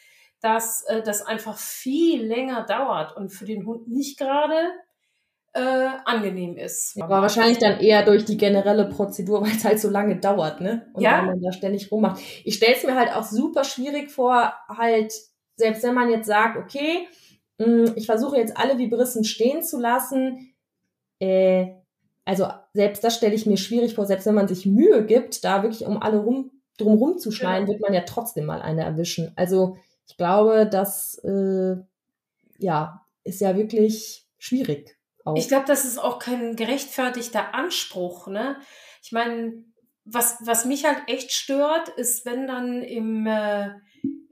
dass 0.43 0.83
äh, 0.89 1.03
das 1.03 1.23
einfach 1.23 1.57
viel 1.57 2.25
länger 2.27 2.67
dauert 2.67 3.17
und 3.17 3.31
für 3.31 3.45
den 3.45 3.65
Hund 3.65 3.89
nicht 3.89 4.19
gerade 4.19 4.73
äh, 5.55 5.89
angenehm 6.05 6.57
ist. 6.57 7.01
Aber 7.01 7.23
wahrscheinlich 7.23 7.59
dann 7.59 7.79
eher 7.79 8.05
durch 8.05 8.25
die 8.25 8.37
generelle 8.37 8.89
Prozedur, 8.89 9.43
weil 9.43 9.53
es 9.53 9.65
halt 9.65 9.81
so 9.81 9.89
lange 9.89 10.19
dauert, 10.19 10.61
ne? 10.61 10.91
Und 10.95 11.03
ja. 11.03 11.19
wenn 11.19 11.27
man 11.27 11.43
da 11.43 11.53
ständig 11.53 11.91
rummacht. 11.93 12.21
Ich 12.45 12.57
stelle 12.57 12.75
es 12.75 12.85
mir 12.85 12.97
halt 12.97 13.15
auch 13.15 13.25
super 13.25 13.65
schwierig 13.65 14.11
vor, 14.11 14.53
halt, 14.69 15.13
selbst 15.57 15.83
wenn 15.83 15.95
man 15.95 16.11
jetzt 16.11 16.27
sagt, 16.27 16.57
okay, 16.57 17.07
mh, 17.59 17.67
hm, 17.67 17.93
ich 17.97 18.07
versuche 18.07 18.37
jetzt 18.37 18.57
alle 18.57 18.79
Vibrissen 18.79 19.25
stehen 19.25 19.63
zu 19.63 19.79
lassen, 19.79 20.55
äh, 21.21 21.69
also 22.25 22.47
selbst 22.73 23.05
das 23.05 23.17
stelle 23.17 23.35
ich 23.35 23.47
mir 23.47 23.57
schwierig 23.57 23.95
vor, 23.95 24.07
selbst 24.07 24.27
wenn 24.27 24.35
man 24.35 24.49
sich 24.49 24.65
Mühe 24.65 25.05
gibt, 25.05 25.45
da 25.45 25.63
wirklich 25.63 25.87
um 25.87 26.01
alle 26.01 26.19
rum, 26.19 26.51
drum 26.79 26.95
rumzuschneiden, 26.95 27.67
ja. 27.67 27.73
wird 27.73 27.83
man 27.83 27.95
ja 27.95 28.03
trotzdem 28.03 28.47
mal 28.47 28.63
eine 28.63 28.85
erwischen. 28.85 29.33
Also 29.37 29.77
ich 30.13 30.19
glaube, 30.19 30.69
das 30.71 31.19
äh, 31.25 31.77
ja, 32.59 33.07
ist 33.25 33.41
ja 33.41 33.57
wirklich 33.57 34.29
schwierig. 34.37 34.99
Auch. 35.25 35.37
Ich 35.39 35.49
glaube, 35.49 35.65
das 35.67 35.87
ist 35.87 35.97
auch 35.97 36.19
kein 36.19 36.55
gerechtfertigter 36.55 37.55
Anspruch. 37.55 38.27
Ne? 38.27 38.61
Ich 39.03 39.13
meine, 39.13 39.65
was, 40.05 40.37
was 40.41 40.67
mich 40.67 40.85
halt 40.85 40.99
echt 41.07 41.33
stört, 41.33 41.89
ist, 41.89 42.27
wenn 42.27 42.47
dann 42.47 42.83
im, 42.83 43.27
äh, 43.27 43.71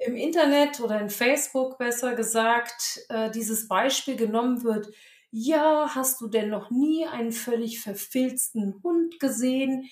im 0.01 0.17
Internet 0.17 0.81
oder 0.81 1.01
in 1.01 1.09
Facebook 1.09 1.79
besser 1.79 2.15
gesagt 2.15 3.01
äh, 3.09 3.31
dieses 3.31 3.67
Beispiel 3.67 4.17
genommen 4.17 4.63
wird, 4.65 4.91
ja, 5.31 5.95
hast 5.95 6.21
du 6.21 6.29
denn 6.29 6.51
noch 6.51 6.71
nie 6.71 7.07
einen 7.07 7.33
völlig 7.33 7.81
verfilzten 7.81 8.83
Hund 8.83 9.19
gesehen? 9.19 9.89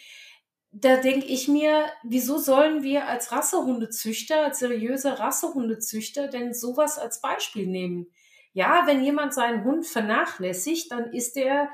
Da 0.80 0.96
denke 0.98 1.26
ich 1.26 1.48
mir, 1.48 1.86
wieso 2.04 2.38
sollen 2.38 2.84
wir 2.84 3.08
als 3.08 3.32
Rassehundezüchter, 3.32 4.44
als 4.44 4.60
seriöse 4.60 5.18
Rassehundezüchter 5.18 6.28
denn 6.28 6.54
sowas 6.54 6.98
als 6.98 7.20
Beispiel 7.20 7.66
nehmen? 7.66 8.06
Ja, 8.52 8.82
wenn 8.86 9.02
jemand 9.02 9.34
seinen 9.34 9.64
Hund 9.64 9.86
vernachlässigt, 9.86 10.92
dann 10.92 11.12
ist 11.12 11.36
er 11.36 11.68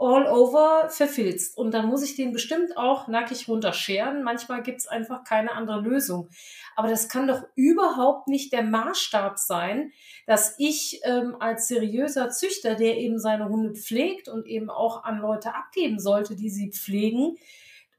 all 0.00 0.26
over 0.26 0.88
verfilzt. 0.88 1.56
Und 1.58 1.74
dann 1.74 1.86
muss 1.86 2.02
ich 2.02 2.16
den 2.16 2.32
bestimmt 2.32 2.76
auch 2.76 3.06
nackig 3.06 3.46
runterscheren. 3.46 4.24
Manchmal 4.24 4.62
gibt's 4.62 4.88
einfach 4.88 5.22
keine 5.22 5.52
andere 5.52 5.80
Lösung. 5.80 6.30
Aber 6.74 6.88
das 6.88 7.08
kann 7.08 7.28
doch 7.28 7.44
überhaupt 7.54 8.26
nicht 8.26 8.52
der 8.52 8.64
Maßstab 8.64 9.38
sein, 9.38 9.92
dass 10.26 10.56
ich 10.58 11.00
ähm, 11.04 11.36
als 11.38 11.68
seriöser 11.68 12.30
Züchter, 12.30 12.74
der 12.74 12.96
eben 12.96 13.20
seine 13.20 13.48
Hunde 13.48 13.74
pflegt 13.74 14.28
und 14.28 14.46
eben 14.46 14.70
auch 14.70 15.04
an 15.04 15.18
Leute 15.18 15.54
abgeben 15.54 16.00
sollte, 16.00 16.34
die 16.34 16.50
sie 16.50 16.72
pflegen 16.72 17.36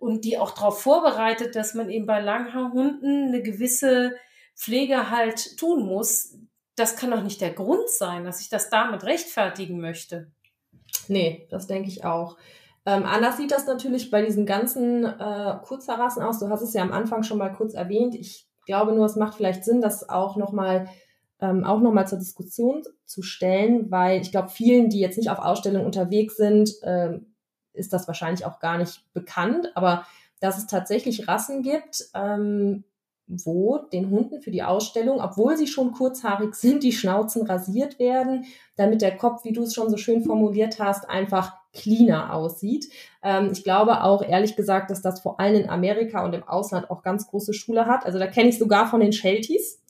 und 0.01 0.25
die 0.25 0.39
auch 0.39 0.51
darauf 0.51 0.81
vorbereitet, 0.81 1.55
dass 1.55 1.75
man 1.75 1.91
eben 1.91 2.07
bei 2.07 2.19
Langhaarhunden 2.19 3.27
eine 3.27 3.43
gewisse 3.43 4.15
Pflege 4.55 5.11
halt 5.11 5.57
tun 5.57 5.85
muss. 5.85 6.39
Das 6.75 6.95
kann 6.95 7.11
doch 7.11 7.21
nicht 7.21 7.39
der 7.39 7.51
Grund 7.51 7.87
sein, 7.87 8.23
dass 8.23 8.41
ich 8.41 8.49
das 8.49 8.71
damit 8.71 9.03
rechtfertigen 9.03 9.79
möchte. 9.79 10.31
Nee, 11.07 11.47
das 11.51 11.67
denke 11.67 11.87
ich 11.87 12.03
auch. 12.03 12.37
Ähm, 12.83 13.03
anders 13.03 13.37
sieht 13.37 13.51
das 13.51 13.67
natürlich 13.67 14.09
bei 14.09 14.25
diesen 14.25 14.47
ganzen 14.47 15.05
äh, 15.05 15.57
Kurzhaarrassen 15.63 16.23
aus. 16.23 16.39
Du 16.39 16.49
hast 16.49 16.63
es 16.63 16.73
ja 16.73 16.81
am 16.81 16.93
Anfang 16.93 17.21
schon 17.21 17.37
mal 17.37 17.53
kurz 17.53 17.75
erwähnt. 17.75 18.15
Ich 18.15 18.47
glaube 18.65 18.93
nur, 18.93 19.05
es 19.05 19.15
macht 19.15 19.35
vielleicht 19.35 19.63
Sinn, 19.63 19.81
das 19.81 20.09
auch 20.09 20.35
nochmal 20.35 20.89
ähm, 21.39 21.63
auch 21.63 21.79
nochmal 21.79 22.07
zur 22.07 22.17
Diskussion 22.17 22.81
zu 23.05 23.21
stellen, 23.21 23.91
weil 23.91 24.21
ich 24.21 24.31
glaube, 24.31 24.49
vielen, 24.49 24.89
die 24.89 24.99
jetzt 24.99 25.17
nicht 25.17 25.29
auf 25.29 25.39
Ausstellungen 25.39 25.85
unterwegs 25.85 26.37
sind, 26.37 26.71
äh, 26.81 27.19
ist 27.73 27.93
das 27.93 28.07
wahrscheinlich 28.07 28.45
auch 28.45 28.59
gar 28.59 28.77
nicht 28.77 29.03
bekannt. 29.13 29.71
Aber 29.75 30.05
dass 30.39 30.57
es 30.57 30.67
tatsächlich 30.67 31.27
Rassen 31.27 31.61
gibt, 31.61 32.05
ähm, 32.13 32.83
wo 33.27 33.77
den 33.77 34.09
Hunden 34.09 34.41
für 34.41 34.51
die 34.51 34.63
Ausstellung, 34.63 35.21
obwohl 35.21 35.55
sie 35.55 35.67
schon 35.67 35.93
kurzhaarig 35.93 36.55
sind, 36.55 36.83
die 36.83 36.91
Schnauzen 36.91 37.45
rasiert 37.45 37.97
werden, 37.99 38.45
damit 38.75 39.01
der 39.01 39.15
Kopf, 39.15 39.45
wie 39.45 39.53
du 39.53 39.63
es 39.63 39.73
schon 39.73 39.89
so 39.89 39.97
schön 39.97 40.23
formuliert 40.23 40.79
hast, 40.79 41.09
einfach 41.09 41.53
cleaner 41.73 42.33
aussieht. 42.33 42.89
Ähm, 43.23 43.49
ich 43.53 43.63
glaube 43.63 44.03
auch 44.03 44.21
ehrlich 44.21 44.55
gesagt, 44.55 44.91
dass 44.91 45.01
das 45.01 45.21
vor 45.21 45.39
allem 45.39 45.61
in 45.61 45.69
Amerika 45.69 46.25
und 46.25 46.33
im 46.33 46.43
Ausland 46.43 46.91
auch 46.91 47.03
ganz 47.03 47.27
große 47.27 47.53
Schule 47.53 47.85
hat. 47.85 48.05
Also 48.05 48.19
da 48.19 48.27
kenne 48.27 48.49
ich 48.49 48.59
sogar 48.59 48.87
von 48.87 48.99
den 48.99 49.13
Shelties, 49.13 49.81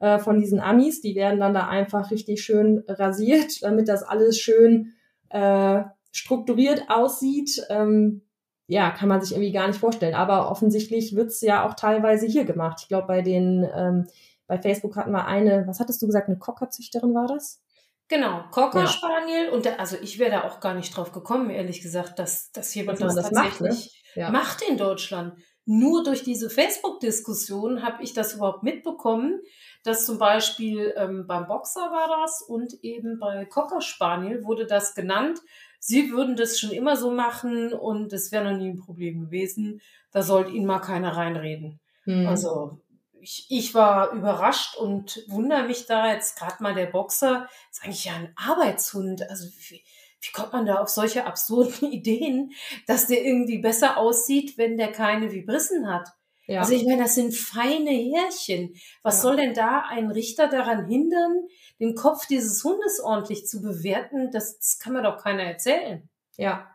äh, 0.00 0.18
von 0.18 0.38
diesen 0.38 0.60
Amis, 0.60 1.00
die 1.00 1.16
werden 1.16 1.40
dann 1.40 1.54
da 1.54 1.66
einfach 1.66 2.10
richtig 2.10 2.42
schön 2.42 2.84
rasiert, 2.86 3.62
damit 3.62 3.88
das 3.88 4.04
alles 4.04 4.38
schön 4.38 4.92
äh, 5.30 5.82
strukturiert 6.14 6.88
aussieht. 6.88 7.66
Ähm, 7.68 8.22
ja, 8.66 8.90
kann 8.90 9.08
man 9.08 9.20
sich 9.20 9.32
irgendwie 9.32 9.52
gar 9.52 9.66
nicht 9.66 9.80
vorstellen. 9.80 10.14
Aber 10.14 10.50
offensichtlich 10.50 11.14
wird's 11.14 11.40
ja 11.42 11.66
auch 11.66 11.74
teilweise 11.74 12.26
hier 12.26 12.44
gemacht. 12.44 12.78
Ich 12.80 12.88
glaube, 12.88 13.08
bei 13.08 13.20
den, 13.20 13.68
ähm, 13.74 14.06
bei 14.46 14.58
Facebook 14.58 14.96
hatten 14.96 15.12
wir 15.12 15.26
eine, 15.26 15.66
was 15.66 15.80
hattest 15.80 16.00
du 16.00 16.06
gesagt, 16.06 16.28
eine 16.28 16.38
Cockerzüchterin 16.38 17.14
war 17.14 17.26
das? 17.26 17.60
Genau, 18.08 18.44
Cocker 18.50 18.80
ja. 18.80 18.86
Spaniel. 18.86 19.48
Und 19.50 19.64
der, 19.64 19.80
also 19.80 19.96
ich 20.00 20.18
wäre 20.18 20.30
da 20.30 20.44
auch 20.44 20.60
gar 20.60 20.74
nicht 20.74 20.96
drauf 20.96 21.12
gekommen, 21.12 21.50
ehrlich 21.50 21.82
gesagt, 21.82 22.18
dass, 22.18 22.52
dass 22.52 22.74
jemand 22.74 23.00
das, 23.00 23.14
das 23.14 23.30
tatsächlich 23.30 23.60
macht, 23.60 24.16
ne? 24.16 24.22
ja. 24.22 24.30
macht 24.30 24.62
in 24.62 24.78
Deutschland. 24.78 25.34
Nur 25.66 26.04
durch 26.04 26.22
diese 26.22 26.50
Facebook-Diskussion 26.50 27.82
habe 27.82 28.02
ich 28.02 28.12
das 28.12 28.34
überhaupt 28.34 28.62
mitbekommen, 28.62 29.40
dass 29.82 30.04
zum 30.04 30.18
Beispiel 30.18 30.92
ähm, 30.96 31.26
beim 31.26 31.46
Boxer 31.46 31.80
war 31.80 32.08
das 32.20 32.42
und 32.42 32.74
eben 32.82 33.18
bei 33.18 33.46
Cocker 33.46 33.80
Spaniel 33.80 34.44
wurde 34.44 34.66
das 34.66 34.94
genannt, 34.94 35.40
sie 35.84 36.10
würden 36.10 36.34
das 36.34 36.58
schon 36.58 36.70
immer 36.70 36.96
so 36.96 37.10
machen 37.10 37.74
und 37.74 38.10
es 38.14 38.32
wäre 38.32 38.50
noch 38.50 38.56
nie 38.56 38.70
ein 38.70 38.78
Problem 38.78 39.20
gewesen. 39.20 39.82
Da 40.12 40.22
sollte 40.22 40.52
ihnen 40.52 40.64
mal 40.64 40.78
keiner 40.78 41.14
reinreden. 41.14 41.78
Mhm. 42.06 42.26
Also 42.26 42.80
ich, 43.20 43.46
ich 43.50 43.74
war 43.74 44.12
überrascht 44.12 44.76
und 44.76 45.22
wundere 45.28 45.64
mich 45.64 45.84
da 45.84 46.10
jetzt 46.10 46.38
gerade 46.38 46.62
mal 46.62 46.74
der 46.74 46.86
Boxer, 46.86 47.48
ist 47.70 47.84
eigentlich 47.84 48.06
ja 48.06 48.14
ein 48.14 48.32
Arbeitshund. 48.34 49.28
Also 49.28 49.46
wie, 49.46 49.84
wie 50.22 50.32
kommt 50.32 50.54
man 50.54 50.64
da 50.64 50.76
auf 50.76 50.88
solche 50.88 51.26
absurden 51.26 51.92
Ideen, 51.92 52.52
dass 52.86 53.06
der 53.06 53.22
irgendwie 53.22 53.58
besser 53.58 53.98
aussieht, 53.98 54.56
wenn 54.56 54.78
der 54.78 54.90
keine 54.90 55.32
Vibrissen 55.32 55.86
hat? 55.92 56.08
Ja. 56.46 56.60
Also 56.60 56.72
ich 56.72 56.84
meine, 56.84 57.02
das 57.02 57.14
sind 57.14 57.34
feine 57.34 57.90
Härchen. 57.90 58.74
Was 59.02 59.16
ja. 59.16 59.22
soll 59.22 59.36
denn 59.36 59.52
da 59.52 59.84
ein 59.88 60.10
Richter 60.10 60.48
daran 60.48 60.86
hindern, 60.86 61.46
den 61.88 61.94
Kopf 61.94 62.26
dieses 62.26 62.62
Hundes 62.64 63.00
ordentlich 63.00 63.46
zu 63.46 63.62
bewerten? 63.62 64.30
Das, 64.30 64.58
das 64.58 64.78
kann 64.78 64.92
man 64.92 65.04
doch 65.04 65.22
keiner 65.22 65.42
erzählen. 65.42 66.08
Ja. 66.36 66.68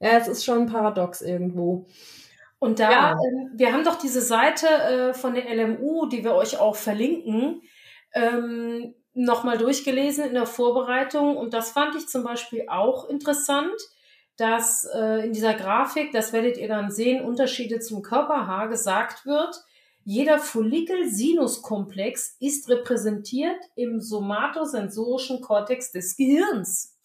Ja, 0.00 0.10
es 0.18 0.28
ist 0.28 0.44
schon 0.44 0.66
paradox 0.66 1.22
irgendwo. 1.22 1.86
Und 2.58 2.78
da, 2.78 2.90
ja. 2.90 3.12
äh, 3.12 3.48
wir 3.54 3.72
haben 3.72 3.84
doch 3.84 3.96
diese 3.96 4.20
Seite 4.20 4.66
äh, 4.66 5.14
von 5.14 5.34
der 5.34 5.52
LMU, 5.54 6.06
die 6.06 6.24
wir 6.24 6.34
euch 6.34 6.58
auch 6.58 6.76
verlinken, 6.76 7.62
ähm, 8.14 8.94
nochmal 9.14 9.58
durchgelesen 9.58 10.24
in 10.24 10.34
der 10.34 10.46
Vorbereitung. 10.46 11.36
Und 11.36 11.54
das 11.54 11.70
fand 11.70 11.94
ich 11.96 12.08
zum 12.08 12.24
Beispiel 12.24 12.66
auch 12.68 13.08
interessant 13.08 13.74
dass 14.36 14.84
äh, 14.84 15.26
in 15.26 15.32
dieser 15.32 15.54
Grafik, 15.54 16.12
das 16.12 16.32
werdet 16.32 16.56
ihr 16.56 16.68
dann 16.68 16.90
sehen, 16.90 17.24
Unterschiede 17.24 17.80
zum 17.80 18.02
Körperhaar 18.02 18.68
gesagt 18.68 19.26
wird. 19.26 19.62
Jeder 20.04 20.38
Follikel-Sinus-Komplex 20.38 22.36
ist 22.40 22.68
repräsentiert 22.68 23.58
im 23.76 24.00
somatosensorischen 24.00 25.40
Kortex 25.40 25.92
des 25.92 26.16
Gehirns. 26.16 26.98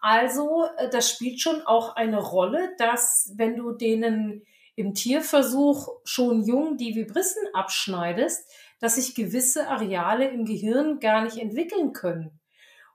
Also, 0.00 0.64
äh, 0.78 0.88
das 0.88 1.10
spielt 1.10 1.40
schon 1.40 1.60
auch 1.62 1.96
eine 1.96 2.18
Rolle, 2.18 2.74
dass 2.78 3.32
wenn 3.36 3.56
du 3.56 3.72
denen 3.72 4.46
im 4.74 4.94
Tierversuch 4.94 5.88
schon 6.04 6.42
jung 6.42 6.78
die 6.78 6.94
Vibrissen 6.94 7.42
abschneidest, 7.52 8.48
dass 8.78 8.94
sich 8.94 9.14
gewisse 9.14 9.68
Areale 9.68 10.30
im 10.30 10.46
Gehirn 10.46 11.00
gar 11.00 11.22
nicht 11.22 11.36
entwickeln 11.36 11.92
können. 11.92 12.40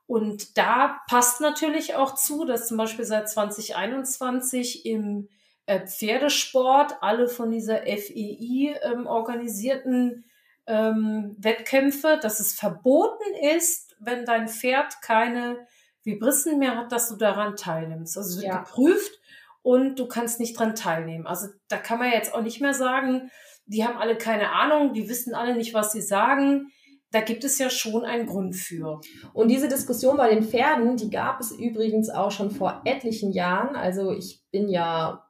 Und 0.06 0.58
da 0.58 1.00
passt 1.08 1.40
natürlich 1.40 1.94
auch 1.94 2.14
zu, 2.14 2.44
dass 2.44 2.66
zum 2.66 2.76
Beispiel 2.76 3.04
seit 3.04 3.28
2021 3.28 4.86
im 4.86 5.28
Pferdesport 5.66 6.96
alle 7.00 7.28
von 7.28 7.50
dieser 7.50 7.82
FEI 7.82 8.78
ähm, 8.82 9.06
organisierten 9.06 10.24
ähm, 10.66 11.36
Wettkämpfe, 11.38 12.18
dass 12.20 12.40
es 12.40 12.52
verboten 12.52 13.34
ist, 13.56 13.96
wenn 13.98 14.24
dein 14.24 14.48
Pferd 14.48 15.00
keine 15.02 15.66
Vibrissen 16.02 16.58
mehr 16.58 16.76
hat, 16.76 16.92
dass 16.92 17.08
du 17.08 17.16
daran 17.16 17.56
teilnimmst. 17.56 18.16
Also 18.16 18.30
es 18.30 18.36
wird 18.36 18.52
ja. 18.52 18.58
geprüft 18.60 19.20
und 19.62 19.98
du 19.98 20.06
kannst 20.06 20.38
nicht 20.38 20.58
dran 20.58 20.74
teilnehmen. 20.74 21.26
Also 21.26 21.48
da 21.68 21.76
kann 21.78 21.98
man 21.98 22.12
jetzt 22.12 22.32
auch 22.32 22.42
nicht 22.42 22.60
mehr 22.60 22.74
sagen, 22.74 23.30
die 23.66 23.84
haben 23.84 23.98
alle 23.98 24.16
keine 24.16 24.52
Ahnung, 24.52 24.92
die 24.92 25.08
wissen 25.08 25.34
alle 25.34 25.56
nicht, 25.56 25.74
was 25.74 25.90
sie 25.90 26.02
sagen 26.02 26.70
da 27.16 27.20
gibt 27.20 27.44
es 27.44 27.58
ja 27.58 27.70
schon 27.70 28.04
einen 28.04 28.26
Grund 28.26 28.56
für. 28.56 29.00
Und 29.32 29.48
diese 29.48 29.68
Diskussion 29.68 30.16
bei 30.16 30.34
den 30.34 30.44
Pferden, 30.44 30.96
die 30.96 31.10
gab 31.10 31.40
es 31.40 31.52
übrigens 31.52 32.10
auch 32.10 32.30
schon 32.30 32.50
vor 32.50 32.82
etlichen 32.84 33.32
Jahren. 33.32 33.76
Also 33.76 34.12
ich 34.12 34.42
bin 34.50 34.68
ja, 34.68 35.25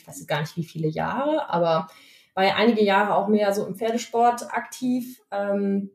ich 0.00 0.08
weiß 0.08 0.26
gar 0.26 0.40
nicht 0.40 0.56
wie 0.56 0.64
viele 0.64 0.88
Jahre, 0.88 1.48
aber 1.50 1.88
war 2.34 2.44
ja 2.44 2.54
einige 2.56 2.82
Jahre 2.82 3.14
auch 3.14 3.28
mehr 3.28 3.52
so 3.52 3.66
im 3.66 3.74
Pferdesport 3.74 4.52
aktiv. 4.52 5.20
Ähm, 5.30 5.90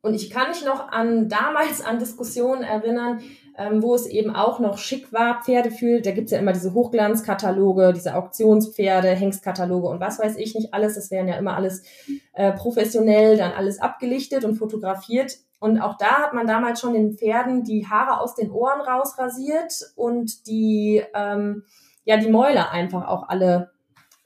und 0.00 0.14
ich 0.14 0.30
kann 0.30 0.48
mich 0.48 0.64
noch 0.64 0.88
an 0.88 1.28
damals 1.28 1.80
an 1.80 1.98
Diskussionen 1.98 2.62
erinnern, 2.62 3.22
ähm, 3.56 3.82
wo 3.82 3.94
es 3.94 4.06
eben 4.06 4.34
auch 4.34 4.58
noch 4.58 4.78
schick 4.78 5.12
war, 5.12 5.42
Pferde 5.42 5.70
für, 5.70 6.00
da 6.00 6.10
gibt's 6.10 6.32
ja 6.32 6.38
immer 6.38 6.52
diese 6.52 6.74
Hochglanzkataloge, 6.74 7.92
diese 7.94 8.14
Auktionspferde, 8.14 9.08
Hengstkataloge 9.08 9.88
und 9.88 10.00
was 10.00 10.18
weiß 10.18 10.36
ich 10.36 10.54
nicht 10.54 10.74
alles. 10.74 10.96
Das 10.96 11.10
wären 11.10 11.28
ja 11.28 11.36
immer 11.36 11.56
alles 11.56 11.84
äh, 12.32 12.52
professionell, 12.52 13.36
dann 13.36 13.52
alles 13.52 13.80
abgelichtet 13.80 14.44
und 14.44 14.56
fotografiert. 14.56 15.38
Und 15.60 15.80
auch 15.80 15.96
da 15.96 16.22
hat 16.22 16.34
man 16.34 16.46
damals 16.46 16.80
schon 16.80 16.92
den 16.92 17.16
Pferden 17.16 17.64
die 17.64 17.86
Haare 17.86 18.20
aus 18.20 18.34
den 18.34 18.50
Ohren 18.50 18.82
rausrasiert 18.82 19.92
und 19.96 20.46
die, 20.46 21.02
ähm, 21.14 21.64
ja, 22.04 22.16
die 22.16 22.30
Mäuler 22.30 22.70
einfach 22.70 23.06
auch 23.06 23.28
alle 23.28 23.70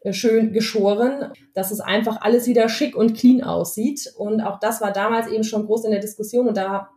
äh, 0.02 0.12
schön 0.12 0.52
geschoren, 0.52 1.32
dass 1.54 1.70
es 1.70 1.80
einfach 1.80 2.20
alles 2.20 2.46
wieder 2.46 2.68
schick 2.68 2.96
und 2.96 3.14
clean 3.14 3.42
aussieht. 3.42 4.12
Und 4.16 4.40
auch 4.40 4.60
das 4.60 4.80
war 4.80 4.92
damals 4.92 5.28
eben 5.28 5.44
schon 5.44 5.66
groß 5.66 5.84
in 5.84 5.90
der 5.90 6.00
Diskussion 6.00 6.48
und 6.48 6.56
da 6.56 6.90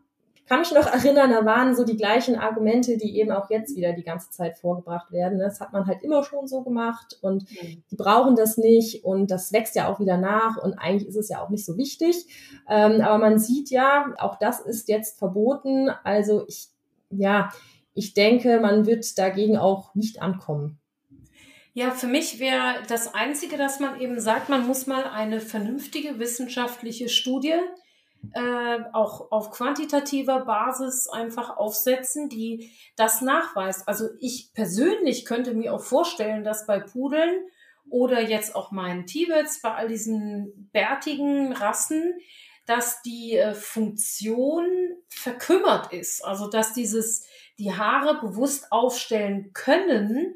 kann 0.51 0.59
mich 0.59 0.73
noch 0.73 0.85
erinnern, 0.93 1.31
da 1.31 1.45
waren 1.45 1.75
so 1.75 1.85
die 1.85 1.95
gleichen 1.95 2.35
Argumente, 2.35 2.97
die 2.97 3.17
eben 3.17 3.31
auch 3.31 3.49
jetzt 3.49 3.75
wieder 3.75 3.93
die 3.93 4.03
ganze 4.03 4.29
Zeit 4.31 4.57
vorgebracht 4.57 5.11
werden. 5.11 5.39
Das 5.39 5.61
hat 5.61 5.71
man 5.71 5.87
halt 5.87 6.03
immer 6.03 6.23
schon 6.23 6.45
so 6.47 6.61
gemacht 6.61 7.17
und 7.21 7.49
mhm. 7.49 7.83
die 7.89 7.95
brauchen 7.95 8.35
das 8.35 8.57
nicht 8.57 9.05
und 9.05 9.31
das 9.31 9.53
wächst 9.53 9.75
ja 9.75 9.87
auch 9.87 9.99
wieder 9.99 10.17
nach 10.17 10.57
und 10.57 10.73
eigentlich 10.73 11.07
ist 11.07 11.15
es 11.15 11.29
ja 11.29 11.41
auch 11.41 11.49
nicht 11.49 11.65
so 11.65 11.77
wichtig. 11.77 12.27
Ähm, 12.69 13.01
aber 13.01 13.17
man 13.17 13.39
sieht 13.39 13.69
ja, 13.69 14.13
auch 14.17 14.37
das 14.37 14.59
ist 14.59 14.89
jetzt 14.89 15.17
verboten. 15.17 15.89
Also 16.03 16.43
ich, 16.47 16.67
ja, 17.09 17.49
ich 17.93 18.13
denke, 18.13 18.59
man 18.59 18.85
wird 18.85 19.17
dagegen 19.17 19.57
auch 19.57 19.95
nicht 19.95 20.21
ankommen. 20.21 20.79
Ja, 21.73 21.91
für 21.91 22.07
mich 22.07 22.39
wäre 22.39 22.83
das 22.87 23.13
Einzige, 23.13 23.57
dass 23.57 23.79
man 23.79 23.99
eben 24.01 24.19
sagt, 24.19 24.49
man 24.49 24.67
muss 24.67 24.87
mal 24.87 25.05
eine 25.05 25.39
vernünftige 25.39 26.19
wissenschaftliche 26.19 27.07
Studie 27.07 27.55
äh, 28.33 28.79
auch 28.93 29.31
auf 29.31 29.51
quantitativer 29.51 30.45
Basis 30.45 31.07
einfach 31.07 31.57
aufsetzen, 31.57 32.29
die 32.29 32.71
das 32.95 33.21
nachweist. 33.21 33.87
Also 33.87 34.09
ich 34.19 34.51
persönlich 34.53 35.25
könnte 35.25 35.53
mir 35.53 35.73
auch 35.73 35.81
vorstellen, 35.81 36.43
dass 36.43 36.67
bei 36.67 36.79
Pudeln 36.79 37.45
oder 37.89 38.21
jetzt 38.21 38.55
auch 38.55 38.71
meinen 38.71 39.05
Tibets, 39.05 39.61
bei 39.61 39.73
all 39.73 39.87
diesen 39.87 40.69
bärtigen 40.71 41.51
Rassen, 41.53 42.13
dass 42.65 43.01
die 43.01 43.35
äh, 43.35 43.53
Funktion 43.53 44.65
verkümmert 45.09 45.91
ist. 45.91 46.23
Also 46.23 46.47
dass 46.47 46.73
dieses, 46.73 47.25
die 47.61 47.73
Haare 47.73 48.19
bewusst 48.19 48.71
aufstellen 48.71 49.51
können, 49.53 50.35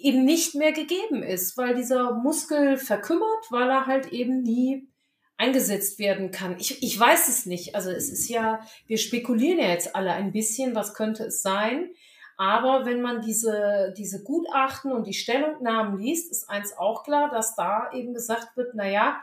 eben 0.00 0.24
nicht 0.24 0.54
mehr 0.54 0.72
gegeben 0.72 1.22
ist, 1.22 1.56
weil 1.56 1.74
dieser 1.74 2.12
Muskel 2.14 2.76
verkümmert, 2.76 3.50
weil 3.50 3.68
er 3.68 3.86
halt 3.86 4.12
eben 4.12 4.42
nie 4.42 4.88
eingesetzt 5.36 5.98
werden 5.98 6.30
kann. 6.30 6.56
Ich, 6.58 6.82
ich 6.82 6.98
weiß 6.98 7.28
es 7.28 7.46
nicht. 7.46 7.74
Also 7.74 7.90
es 7.90 8.10
ist 8.10 8.28
ja, 8.28 8.60
wir 8.86 8.98
spekulieren 8.98 9.58
ja 9.58 9.70
jetzt 9.70 9.96
alle 9.96 10.12
ein 10.12 10.30
bisschen, 10.30 10.76
was 10.76 10.94
könnte 10.94 11.24
es 11.24 11.42
sein. 11.42 11.90
Aber 12.36 12.86
wenn 12.86 13.02
man 13.02 13.22
diese, 13.22 13.92
diese 13.98 14.22
Gutachten 14.22 14.92
und 14.92 15.06
die 15.06 15.14
Stellungnahmen 15.14 15.98
liest, 15.98 16.30
ist 16.30 16.48
eins 16.48 16.76
auch 16.78 17.02
klar, 17.02 17.28
dass 17.28 17.56
da 17.56 17.90
eben 17.92 18.14
gesagt 18.14 18.56
wird, 18.56 18.74
na 18.74 18.88
ja, 18.88 19.20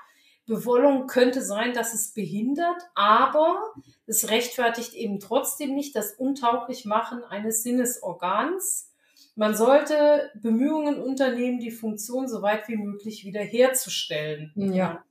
Bewollung 0.49 1.05
könnte 1.05 1.43
sein, 1.43 1.73
dass 1.73 1.93
es 1.93 2.11
behindert, 2.11 2.81
aber 2.95 3.71
es 4.07 4.31
rechtfertigt 4.31 4.95
eben 4.95 5.19
trotzdem 5.19 5.75
nicht 5.75 5.95
das 5.95 6.13
Untauglichmachen 6.13 7.23
eines 7.23 7.61
Sinnesorgans. 7.61 8.91
Man 9.35 9.55
sollte 9.55 10.31
Bemühungen 10.33 10.99
unternehmen, 10.99 11.59
die 11.59 11.69
Funktion 11.69 12.27
so 12.27 12.41
weit 12.41 12.67
wie 12.67 12.77
möglich 12.77 13.25
wiederherzustellen. 13.25 14.51
Ja. 14.55 15.05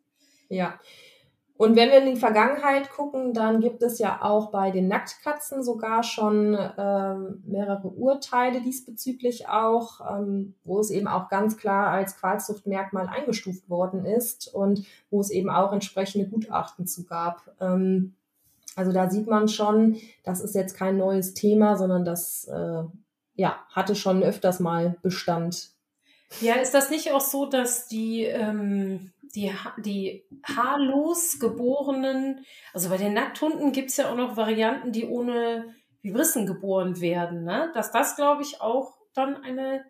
Ja. 0.48 0.81
Und 1.59 1.75
wenn 1.75 1.90
wir 1.90 1.99
in 1.99 2.14
die 2.14 2.21
Vergangenheit 2.21 2.88
gucken, 2.88 3.35
dann 3.35 3.61
gibt 3.61 3.83
es 3.83 3.99
ja 3.99 4.23
auch 4.23 4.53
bei 4.53 4.71
den 4.71 4.87
Nacktkatzen 4.87 5.64
sogar 5.64 6.05
schon 6.05 6.57
ähm, 6.79 7.42
mehrere 7.44 7.88
Urteile 7.88 8.61
diesbezüglich 8.61 9.49
auch, 9.49 10.01
ähm, 10.09 10.55
wo 10.62 10.79
es 10.79 10.90
eben 10.90 11.09
auch 11.09 11.29
ganz 11.29 11.57
klar 11.57 11.88
als 11.88 12.16
Qualzuchtmerkmal 12.16 13.09
eingestuft 13.09 13.68
worden 13.68 14.05
ist 14.05 14.55
und 14.55 14.87
wo 15.11 15.21
es 15.21 15.31
eben 15.31 15.51
auch 15.51 15.73
entsprechende 15.73 16.29
Gutachten 16.29 16.87
zu 16.87 17.05
gab. 17.05 17.42
Ähm, 17.61 18.14
also 18.77 18.92
da 18.92 19.11
sieht 19.11 19.27
man 19.27 19.49
schon, 19.49 19.97
das 20.23 20.40
ist 20.40 20.55
jetzt 20.55 20.77
kein 20.77 20.97
neues 20.97 21.35
Thema, 21.35 21.77
sondern 21.77 22.05
das 22.05 22.44
äh, 22.44 22.85
ja, 23.35 23.57
hatte 23.71 23.97
schon 23.97 24.23
öfters 24.23 24.61
mal 24.61 24.97
Bestand. 25.03 25.73
Ja, 26.41 26.55
ist 26.55 26.75
das 26.75 26.91
nicht 26.91 27.12
auch 27.12 27.21
so, 27.21 27.47
dass 27.47 27.88
die 27.88 28.25
ähm 28.25 29.12
die, 29.35 29.53
die 29.79 30.25
haarlos 30.45 31.38
geborenen, 31.38 32.45
also 32.73 32.88
bei 32.88 32.97
den 32.97 33.14
Nackthunden 33.14 33.73
gibt 33.73 33.91
es 33.91 33.97
ja 33.97 34.11
auch 34.11 34.17
noch 34.17 34.37
Varianten, 34.37 34.93
die 34.93 35.07
ohne 35.07 35.75
Vibrissen 36.03 36.47
geboren 36.47 37.01
werden, 37.01 37.45
ne? 37.45 37.71
Dass 37.75 37.91
das, 37.91 38.17
glaube 38.17 38.43
ich, 38.43 38.61
auch 38.61 38.95
dann 39.14 39.37
eine, 39.43 39.85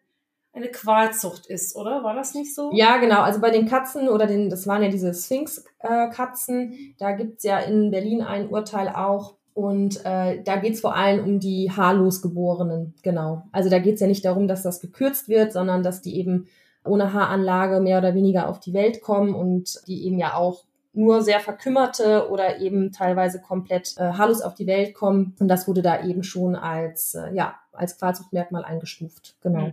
eine 0.53 0.68
Qualzucht 0.68 1.46
ist, 1.46 1.77
oder? 1.77 2.03
War 2.03 2.14
das 2.14 2.35
nicht 2.35 2.55
so? 2.55 2.70
Ja, 2.72 2.96
genau. 2.98 3.20
Also 3.20 3.40
bei 3.40 3.51
den 3.51 3.68
Katzen 3.68 4.09
oder 4.09 4.27
den, 4.27 4.51
das 4.51 4.66
waren 4.66 4.83
ja 4.83 4.88
diese 4.88 5.14
Sphinx-Katzen, 5.14 6.94
da 6.98 7.12
gibt 7.12 7.38
es 7.38 7.44
ja 7.44 7.59
in 7.59 7.90
Berlin 7.90 8.22
ein 8.22 8.48
Urteil 8.48 8.88
auch. 8.88 9.38
Und 9.59 10.05
äh, 10.05 10.40
da 10.44 10.55
geht 10.55 10.75
es 10.75 10.81
vor 10.83 10.94
allem 10.94 11.25
um 11.25 11.40
die 11.40 11.73
haarlos 11.73 12.23
geborenen, 12.23 12.94
genau. 13.03 13.42
Also 13.51 13.68
da 13.68 13.81
geht 13.81 13.94
es 13.94 14.01
ja 14.01 14.07
nicht 14.07 14.25
darum, 14.25 14.47
dass 14.47 14.62
das 14.62 14.79
gekürzt 14.79 15.29
wird, 15.29 15.53
sondern 15.53 15.83
dass 15.83 16.01
die 16.01 16.16
eben 16.16 16.47
ohne 16.85 17.12
Haaranlage 17.12 17.81
mehr 17.81 17.99
oder 17.99 18.14
weniger 18.14 18.49
auf 18.49 18.61
die 18.61 18.73
Welt 18.73 19.03
kommen 19.03 19.35
und 19.35 19.81
die 19.88 20.07
eben 20.07 20.16
ja 20.16 20.35
auch 20.35 20.62
nur 20.92 21.23
sehr 21.23 21.40
verkümmerte 21.40 22.29
oder 22.31 22.61
eben 22.61 22.92
teilweise 22.92 23.40
komplett 23.40 23.97
äh, 23.97 24.12
haarlos 24.12 24.42
auf 24.42 24.55
die 24.55 24.68
Welt 24.68 24.94
kommen. 24.94 25.35
Und 25.40 25.49
das 25.49 25.66
wurde 25.66 25.83
da 25.83 26.05
eben 26.05 26.23
schon 26.23 26.55
als, 26.55 27.16
äh, 27.16 27.35
ja, 27.35 27.57
als 27.73 27.99
Qualzuchtmerkmal 27.99 28.64
eingestuft. 28.64 29.35
Genau. 29.42 29.66
Mhm. 29.66 29.73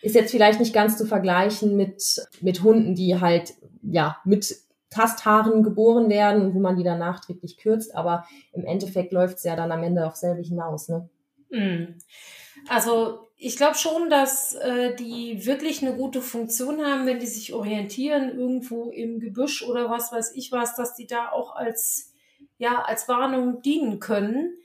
Ist 0.00 0.14
jetzt 0.14 0.30
vielleicht 0.30 0.58
nicht 0.58 0.72
ganz 0.72 0.96
zu 0.96 1.04
vergleichen 1.04 1.76
mit, 1.76 2.26
mit 2.40 2.62
Hunden, 2.62 2.94
die 2.94 3.20
halt, 3.20 3.52
ja, 3.82 4.16
mit 4.24 4.56
Tasthaaren 4.92 5.62
geboren 5.62 6.08
werden 6.08 6.54
wo 6.54 6.60
man 6.60 6.76
die 6.76 6.84
dann 6.84 6.98
nachträglich 6.98 7.56
kürzt. 7.56 7.94
Aber 7.94 8.26
im 8.52 8.64
Endeffekt 8.64 9.12
läuft 9.12 9.38
es 9.38 9.44
ja 9.44 9.56
dann 9.56 9.72
am 9.72 9.82
Ende 9.82 10.06
auf 10.06 10.16
selbe 10.16 10.42
hinaus, 10.42 10.88
ne? 10.88 11.08
Mhm. 11.50 11.98
Also 12.68 13.28
ich 13.36 13.56
glaube 13.56 13.76
schon, 13.76 14.08
dass 14.08 14.54
äh, 14.54 14.94
die 14.94 15.44
wirklich 15.44 15.82
eine 15.82 15.96
gute 15.96 16.22
Funktion 16.22 16.84
haben, 16.84 17.06
wenn 17.06 17.18
die 17.18 17.26
sich 17.26 17.52
orientieren 17.52 18.38
irgendwo 18.38 18.90
im 18.90 19.18
Gebüsch 19.18 19.64
oder 19.64 19.90
was 19.90 20.12
weiß 20.12 20.32
ich 20.36 20.52
was, 20.52 20.76
dass 20.76 20.94
die 20.94 21.06
da 21.06 21.30
auch 21.30 21.56
als 21.56 22.14
ja 22.58 22.82
als 22.82 23.08
Warnung 23.08 23.62
dienen 23.62 23.98
können. 23.98 24.56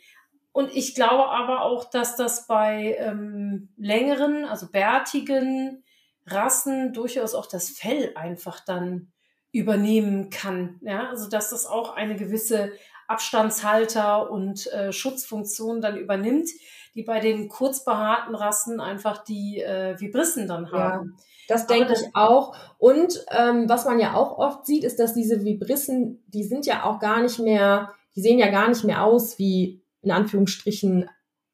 Und 0.52 0.76
ich 0.76 0.96
glaube 0.96 1.30
aber 1.30 1.62
auch, 1.62 1.86
dass 1.90 2.16
das 2.16 2.48
bei 2.48 2.96
ähm, 3.00 3.70
längeren, 3.78 4.46
also 4.46 4.68
bärtigen 4.72 5.84
Rassen 6.26 6.94
durchaus 6.94 7.36
auch 7.36 7.46
das 7.46 7.70
Fell 7.70 8.12
einfach 8.16 8.63
dann 8.66 9.12
übernehmen 9.52 10.30
kann. 10.30 10.80
Ja, 10.82 11.10
also 11.10 11.30
dass 11.30 11.50
das 11.50 11.66
auch 11.66 11.96
eine 11.96 12.16
gewisse 12.16 12.72
Abstandshalter 13.08 14.30
und 14.30 14.68
äh, 14.74 14.92
Schutzfunktion 14.92 15.82
dann 15.82 15.98
übernimmt 15.98 16.50
die 16.98 17.04
bei 17.04 17.20
den 17.20 17.48
kurzbehaarten 17.48 18.34
Rassen 18.34 18.80
einfach 18.80 19.24
die 19.24 19.62
äh, 19.62 20.00
Vibrissen 20.00 20.48
dann 20.48 20.72
haben. 20.72 21.14
Ja, 21.16 21.24
das 21.48 21.68
denke 21.68 21.94
ich 21.94 22.16
auch. 22.16 22.56
Und 22.80 23.24
ähm, 23.30 23.70
was 23.70 23.86
man 23.86 24.00
ja 24.00 24.16
auch 24.16 24.40
oft 24.40 24.66
sieht, 24.66 24.84
ist, 24.84 24.98
dass 24.98 25.14
diese 25.14 25.46
Vibrissen, 25.46 26.24
die 26.28 26.44
sind 26.44 26.66
ja 26.66 26.86
auch 26.86 26.98
gar 26.98 27.22
nicht 27.22 27.38
mehr, 27.38 27.94
die 28.16 28.22
sehen 28.22 28.40
ja 28.40 28.50
gar 28.50 28.68
nicht 28.68 28.84
mehr 28.84 29.04
aus 29.04 29.38
wie 29.38 29.84
in 30.02 30.10
Anführungsstrichen 30.10 31.08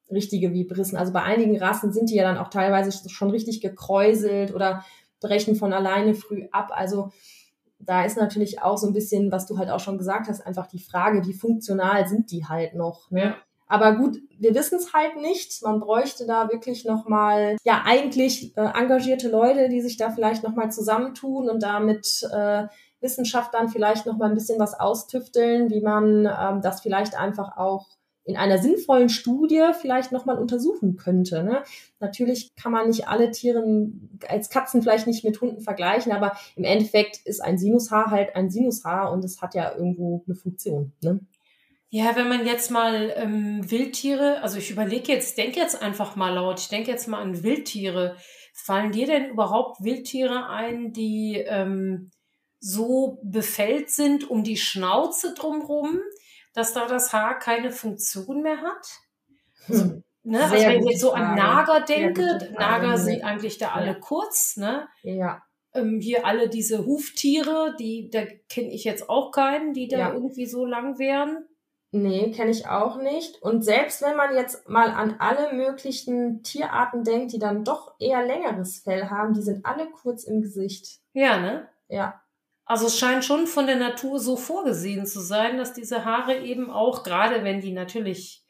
richtige 0.10 0.54
Vibrissen. 0.54 0.98
Also 0.98 1.12
bei 1.12 1.24
einigen 1.24 1.58
Rassen 1.58 1.92
sind 1.92 2.10
die 2.10 2.16
ja 2.16 2.24
dann 2.24 2.38
auch 2.38 2.50
teilweise 2.50 3.10
schon 3.10 3.30
richtig 3.30 3.60
gekräuselt 3.60 4.56
oder 4.56 4.86
brechen 5.20 5.58
von 5.58 5.74
alleine 5.74 6.16
früh 6.16 6.48
ab. 6.54 6.72
Also 6.74 7.12
da 7.86 8.06
ist 8.06 8.18
natürlich 8.18 8.62
auch 8.62 8.78
so 8.78 8.88
ein 8.88 8.94
bisschen, 8.94 9.32
was 9.32 9.46
du 9.46 9.58
halt 9.58 9.70
auch 9.70 9.80
schon 9.80 9.98
gesagt 9.98 10.28
hast, 10.28 10.46
einfach 10.46 10.68
die 10.68 10.80
Frage, 10.80 11.26
wie 11.26 11.34
funktional 11.34 12.08
sind 12.08 12.32
die 12.32 12.46
halt 12.46 12.76
noch. 12.76 13.10
Ne? 13.12 13.24
Ja. 13.24 13.36
Aber 13.68 13.96
gut, 13.96 14.20
wir 14.38 14.54
wissen 14.54 14.78
es 14.78 14.94
halt 14.94 15.16
nicht. 15.18 15.64
Man 15.64 15.80
bräuchte 15.80 16.28
da 16.28 16.52
wirklich 16.52 16.86
nochmal, 16.86 17.58
ja, 17.64 17.82
eigentlich 17.86 18.56
äh, 18.56 18.62
engagierte 18.62 19.30
Leute, 19.30 19.70
die 19.70 19.82
sich 19.82 19.98
da 19.98 20.12
vielleicht 20.12 20.44
nochmal 20.44 20.72
zusammentun 20.72 21.50
und 21.50 21.64
damit 21.64 22.28
äh, 22.32 22.68
Wissenschaftlern 23.00 23.70
vielleicht 23.70 24.06
nochmal 24.06 24.30
ein 24.30 24.36
bisschen 24.36 24.60
was 24.60 24.80
austüfteln, 24.80 25.70
wie 25.70 25.82
man 25.82 26.26
ähm, 26.26 26.62
das 26.62 26.82
vielleicht 26.82 27.18
einfach 27.18 27.58
auch 27.58 27.88
in 28.26 28.38
einer 28.38 28.58
sinnvollen 28.58 29.10
Studie 29.10 29.62
vielleicht 29.80 30.12
nochmal 30.12 30.40
untersuchen 30.40 30.96
könnte. 30.96 31.44
Ne? 31.44 31.64
Natürlich 32.00 32.56
kann 32.56 32.72
man 32.72 32.88
nicht 32.88 33.08
alle 33.08 33.32
Tiere 33.32 33.64
als 34.28 34.50
Katzen 34.50 34.82
vielleicht 34.82 35.08
nicht 35.08 35.26
mit 35.26 35.42
Hunden 35.42 35.62
vergleichen, 35.62 36.12
aber 36.12 36.38
im 36.56 36.64
Endeffekt 36.64 37.26
ist 37.26 37.42
ein 37.42 37.58
Sinushaar 37.58 38.12
halt 38.12 38.36
ein 38.36 38.50
Sinushaar 38.50 39.12
und 39.12 39.26
es 39.26 39.42
hat 39.42 39.56
ja 39.56 39.76
irgendwo 39.76 40.24
eine 40.26 40.36
Funktion. 40.36 40.94
Ne? 41.02 41.20
Ja, 41.90 42.16
wenn 42.16 42.28
man 42.28 42.46
jetzt 42.48 42.72
mal 42.72 43.14
ähm, 43.18 43.70
Wildtiere, 43.70 44.42
also 44.42 44.58
ich 44.58 44.72
überlege 44.72 45.12
jetzt, 45.12 45.38
denke 45.38 45.60
jetzt 45.60 45.80
einfach 45.80 46.16
mal 46.16 46.34
laut, 46.34 46.60
ich 46.60 46.70
denke 46.70 46.90
jetzt 46.90 47.08
mal 47.08 47.22
an 47.22 47.44
Wildtiere. 47.44 48.16
Fallen 48.52 48.92
dir 48.92 49.06
denn 49.06 49.30
überhaupt 49.30 49.84
Wildtiere 49.84 50.50
ein, 50.50 50.92
die 50.92 51.44
ähm, 51.46 52.10
so 52.60 53.20
befällt 53.24 53.92
sind 53.92 54.28
um 54.28 54.44
die 54.44 54.58
Schnauze 54.58 55.36
drumherum? 55.36 56.00
Dass 56.54 56.74
da 56.74 56.88
das 56.88 57.14
Haar 57.14 57.40
keine 57.40 57.72
Funktion 57.72 58.42
mehr 58.42 58.62
hat. 58.62 58.88
Hm. 59.66 60.04
Ne? 60.24 60.42
Also 60.42 60.56
wenn 60.56 60.84
ich 60.84 60.92
jetzt 60.92 61.02
so 61.02 61.12
an 61.12 61.36
Nager 61.36 61.82
denke, 61.82 62.54
Nager 62.58 62.98
sind 62.98 63.24
eigentlich 63.24 63.58
da 63.58 63.74
alle 63.74 63.88
ja. 63.88 63.94
kurz, 63.96 64.56
ne? 64.56 64.88
Ja. 65.02 65.44
Ähm, 65.74 66.00
hier 66.00 66.26
alle 66.26 66.48
diese 66.48 66.86
Huftiere, 66.86 67.76
die, 67.78 68.10
da 68.10 68.24
kenne 68.48 68.70
ich 68.70 68.86
jetzt 68.86 69.10
auch 69.10 69.32
keinen, 69.32 69.74
die 69.74 69.88
da 69.88 69.98
ja. 69.98 70.14
irgendwie 70.14 70.46
so 70.46 70.66
lang 70.66 70.98
wären. 70.98 71.46
Nee, 71.92 72.32
kenne 72.32 72.52
ich 72.52 72.68
auch 72.68 72.98
nicht. 72.98 73.42
Und 73.42 73.64
selbst 73.64 74.02
wenn 74.02 74.16
man 74.16 74.34
jetzt 74.34 74.68
mal 74.68 74.90
an 74.90 75.18
alle 75.20 75.54
möglichen 75.54 76.42
Tierarten 76.42 77.04
denkt, 77.04 77.34
die 77.34 77.40
dann 77.40 77.64
doch 77.64 77.94
eher 78.00 78.26
längeres 78.26 78.80
Fell 78.80 79.10
haben, 79.10 79.34
die 79.34 79.44
sind 79.44 79.66
alle 79.66 79.88
kurz 79.92 80.24
im 80.24 80.42
Gesicht. 80.42 81.02
Ja, 81.14 81.38
ne? 81.38 81.68
Ja. 81.90 82.23
Also 82.66 82.88
es 82.88 82.98
scheint 82.98 83.26
schon 83.26 83.48
von 83.48 83.68
der 83.68 83.76
Natur 83.76 84.20
so 84.20 84.38
vorgesehen 84.38 85.06
zu 85.06 85.20
sein, 85.20 85.58
dass 85.58 85.74
diese 85.74 86.06
Haare 86.06 86.40
eben 86.40 86.72
auch, 86.72 87.04
gerade 87.04 87.44
wenn 87.44 87.60
die 87.60 87.74
natürlich 87.74 88.44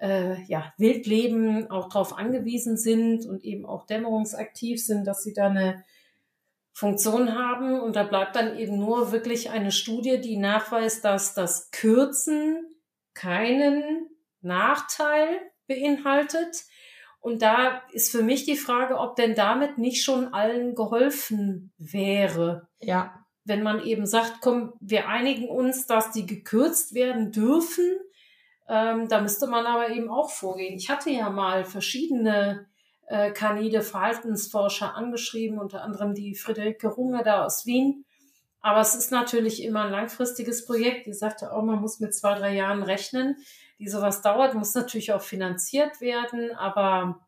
äh, 0.00 0.42
ja, 0.44 0.72
wild 0.78 1.06
leben, 1.06 1.70
auch 1.70 1.88
darauf 1.88 2.16
angewiesen 2.16 2.76
sind 2.76 3.26
und 3.26 3.44
eben 3.44 3.66
auch 3.66 3.86
dämmerungsaktiv 3.86 4.84
sind, 4.84 5.06
dass 5.06 5.22
sie 5.22 5.34
da 5.34 5.46
eine 5.46 5.84
Funktion 6.72 7.34
haben. 7.34 7.78
Und 7.78 7.94
da 7.94 8.04
bleibt 8.04 8.36
dann 8.36 8.58
eben 8.58 8.78
nur 8.78 9.12
wirklich 9.12 9.50
eine 9.50 9.70
Studie, 9.70 10.20
die 10.20 10.38
nachweist, 10.38 11.04
dass 11.04 11.34
das 11.34 11.70
Kürzen 11.70 12.66
keinen 13.12 14.08
Nachteil 14.40 15.28
beinhaltet. 15.66 16.64
Und 17.20 17.42
da 17.42 17.82
ist 17.92 18.10
für 18.10 18.22
mich 18.22 18.44
die 18.44 18.56
Frage, 18.56 18.98
ob 18.98 19.14
denn 19.14 19.34
damit 19.34 19.76
nicht 19.76 20.02
schon 20.02 20.32
allen 20.32 20.74
geholfen 20.74 21.72
wäre. 21.76 22.68
Ja 22.80 23.21
wenn 23.44 23.62
man 23.62 23.82
eben 23.84 24.06
sagt, 24.06 24.40
komm, 24.40 24.72
wir 24.80 25.08
einigen 25.08 25.48
uns, 25.48 25.86
dass 25.86 26.12
die 26.12 26.26
gekürzt 26.26 26.94
werden 26.94 27.32
dürfen, 27.32 27.96
ähm, 28.68 29.08
da 29.08 29.20
müsste 29.20 29.46
man 29.46 29.66
aber 29.66 29.90
eben 29.90 30.08
auch 30.08 30.30
vorgehen. 30.30 30.76
Ich 30.76 30.88
hatte 30.88 31.10
ja 31.10 31.28
mal 31.30 31.64
verschiedene 31.64 32.66
äh, 33.08 33.32
Kanide 33.32 33.82
Verhaltensforscher 33.82 34.94
angeschrieben, 34.94 35.58
unter 35.58 35.82
anderem 35.82 36.14
die 36.14 36.34
Friederike 36.34 36.88
Runge 36.88 37.22
da 37.24 37.44
aus 37.44 37.66
Wien. 37.66 38.04
Aber 38.60 38.80
es 38.80 38.94
ist 38.94 39.10
natürlich 39.10 39.64
immer 39.64 39.84
ein 39.84 39.90
langfristiges 39.90 40.64
Projekt. 40.64 41.06
Die 41.06 41.12
sagte 41.12 41.52
auch, 41.52 41.62
man 41.62 41.80
muss 41.80 41.98
mit 41.98 42.14
zwei, 42.14 42.38
drei 42.38 42.54
Jahren 42.54 42.84
rechnen. 42.84 43.36
Die 43.80 43.88
sowas 43.88 44.22
dauert, 44.22 44.54
muss 44.54 44.74
natürlich 44.74 45.12
auch 45.12 45.20
finanziert 45.20 46.00
werden. 46.00 46.54
Aber 46.56 47.26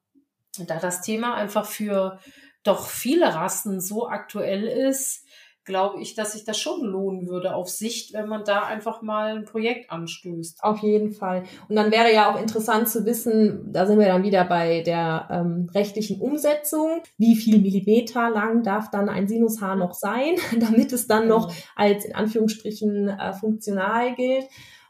da 0.58 0.78
das 0.78 1.02
Thema 1.02 1.34
einfach 1.34 1.66
für 1.66 2.20
doch 2.62 2.86
viele 2.86 3.34
Rassen 3.34 3.80
so 3.80 4.08
aktuell 4.08 4.64
ist, 4.64 5.23
glaube 5.64 6.00
ich, 6.00 6.14
dass 6.14 6.32
sich 6.32 6.44
das 6.44 6.58
schon 6.58 6.84
lohnen 6.84 7.26
würde 7.26 7.54
auf 7.54 7.68
Sicht, 7.68 8.12
wenn 8.12 8.28
man 8.28 8.44
da 8.44 8.64
einfach 8.64 9.02
mal 9.02 9.36
ein 9.36 9.44
Projekt 9.44 9.90
anstößt. 9.90 10.62
Auf 10.62 10.78
jeden 10.80 11.12
Fall. 11.12 11.44
Und 11.68 11.76
dann 11.76 11.90
wäre 11.90 12.12
ja 12.12 12.30
auch 12.30 12.40
interessant 12.40 12.88
zu 12.88 13.04
wissen, 13.06 13.72
da 13.72 13.86
sind 13.86 13.98
wir 13.98 14.06
dann 14.06 14.22
wieder 14.22 14.44
bei 14.44 14.82
der 14.82 15.28
ähm, 15.30 15.70
rechtlichen 15.74 16.20
Umsetzung, 16.20 17.00
wie 17.16 17.36
viel 17.36 17.60
Millimeter 17.60 18.30
lang 18.30 18.62
darf 18.62 18.90
dann 18.90 19.08
ein 19.08 19.26
Sinushaar 19.28 19.76
noch 19.76 19.94
sein, 19.94 20.36
damit 20.60 20.92
es 20.92 21.06
dann 21.06 21.28
noch 21.28 21.48
genau. 21.48 21.60
als 21.76 22.04
in 22.04 22.14
Anführungsstrichen 22.14 23.08
äh, 23.08 23.32
funktional 23.32 24.14
gilt. 24.14 24.44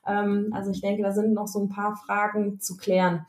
Ähm, 0.07 0.51
also 0.53 0.71
ich 0.71 0.81
denke, 0.81 1.03
da 1.03 1.13
sind 1.13 1.33
noch 1.33 1.47
so 1.47 1.61
ein 1.61 1.69
paar 1.69 1.97
Fragen 1.97 2.61
zu 2.61 2.77
klären. 2.77 3.27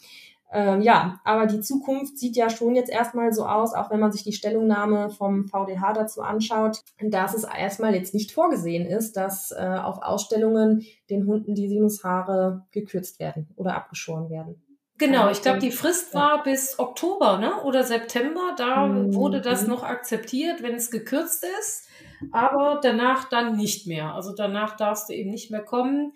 Ähm, 0.51 0.81
ja, 0.81 1.19
aber 1.23 1.47
die 1.47 1.59
Zukunft 1.59 2.17
sieht 2.17 2.35
ja 2.35 2.49
schon 2.49 2.75
jetzt 2.75 2.89
erstmal 2.89 3.33
so 3.33 3.45
aus, 3.45 3.73
auch 3.73 3.89
wenn 3.89 3.99
man 3.99 4.11
sich 4.11 4.23
die 4.23 4.33
Stellungnahme 4.33 5.09
vom 5.09 5.47
VDH 5.47 5.93
dazu 5.93 6.21
anschaut, 6.21 6.81
dass 7.01 7.33
es 7.33 7.43
erstmal 7.43 7.95
jetzt 7.95 8.13
nicht 8.13 8.31
vorgesehen 8.31 8.85
ist, 8.85 9.17
dass 9.17 9.51
äh, 9.51 9.79
auf 9.83 10.01
Ausstellungen 10.01 10.85
den 11.09 11.25
Hunden 11.25 11.55
die 11.55 11.67
Sinushaare 11.67 12.65
gekürzt 12.71 13.19
werden 13.19 13.49
oder 13.55 13.75
abgeschoren 13.75 14.29
werden. 14.29 14.61
Genau, 14.97 15.29
ich 15.29 15.41
glaube, 15.41 15.59
die 15.59 15.71
Frist 15.71 16.13
war 16.13 16.43
bis 16.43 16.79
Oktober 16.79 17.37
ne? 17.37 17.61
oder 17.63 17.83
September. 17.83 18.53
Da 18.57 18.87
mhm. 18.87 19.13
wurde 19.13 19.41
das 19.41 19.67
noch 19.67 19.83
akzeptiert, 19.83 20.63
wenn 20.63 20.75
es 20.75 20.89
gekürzt 20.89 21.45
ist, 21.59 21.89
aber 22.31 22.79
danach 22.81 23.27
dann 23.27 23.57
nicht 23.57 23.87
mehr. 23.87 24.13
Also 24.13 24.33
danach 24.33 24.77
darfst 24.77 25.09
du 25.09 25.13
eben 25.13 25.31
nicht 25.31 25.51
mehr 25.51 25.63
kommen. 25.63 26.13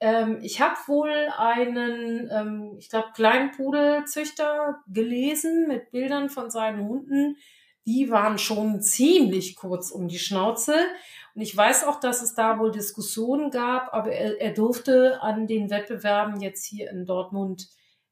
Ähm, 0.00 0.38
ich 0.42 0.60
habe 0.60 0.76
wohl 0.86 1.10
einen, 1.36 2.28
ähm, 2.30 2.76
ich 2.78 2.88
glaube, 2.88 3.08
Kleinpudelzüchter 3.14 4.82
gelesen 4.88 5.68
mit 5.68 5.90
Bildern 5.90 6.28
von 6.28 6.50
seinen 6.50 6.86
Hunden. 6.88 7.36
Die 7.86 8.10
waren 8.10 8.38
schon 8.38 8.80
ziemlich 8.80 9.56
kurz 9.56 9.90
um 9.90 10.08
die 10.08 10.18
Schnauze. 10.18 10.74
Und 11.34 11.42
ich 11.42 11.56
weiß 11.56 11.84
auch, 11.84 12.00
dass 12.00 12.22
es 12.22 12.34
da 12.34 12.58
wohl 12.58 12.70
Diskussionen 12.70 13.50
gab, 13.50 13.92
aber 13.92 14.12
er, 14.12 14.40
er 14.40 14.52
durfte 14.52 15.20
an 15.20 15.46
den 15.46 15.70
Wettbewerben 15.70 16.40
jetzt 16.40 16.64
hier 16.64 16.90
in 16.90 17.06
Dortmund 17.06 17.68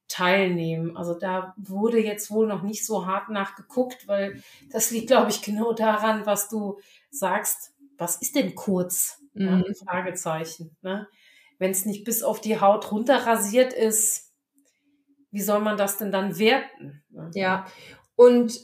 teilnehmen. 0.09 0.97
Also 0.97 1.15
da 1.15 1.55
wurde 1.57 1.99
jetzt 1.99 2.31
wohl 2.31 2.47
noch 2.47 2.63
nicht 2.63 2.85
so 2.85 3.07
hart 3.07 3.31
nachgeguckt, 3.31 4.07
weil 4.09 4.43
das 4.71 4.91
liegt, 4.91 5.07
glaube 5.07 5.31
ich, 5.31 5.41
genau 5.41 5.73
daran, 5.73 6.27
was 6.27 6.49
du 6.49 6.81
sagst. 7.11 7.73
Was 7.97 8.17
ist 8.17 8.35
denn 8.35 8.55
kurz? 8.55 9.23
Mhm. 9.35 9.65
Ja, 9.67 9.75
Fragezeichen. 9.87 10.77
Ne? 10.83 11.07
Wenn 11.63 11.71
es 11.71 11.87
nicht 11.87 12.05
bis 12.05 12.23
auf 12.23 12.41
die 12.41 12.61
Haut 12.61 12.91
runterrasiert 12.91 13.73
ist, 13.73 14.33
wie 15.31 15.41
soll 15.41 15.61
man 15.61 15.77
das 15.77 15.97
denn 15.97 16.11
dann 16.11 16.39
werten? 16.39 17.05
Ja, 17.35 17.67
und 18.17 18.61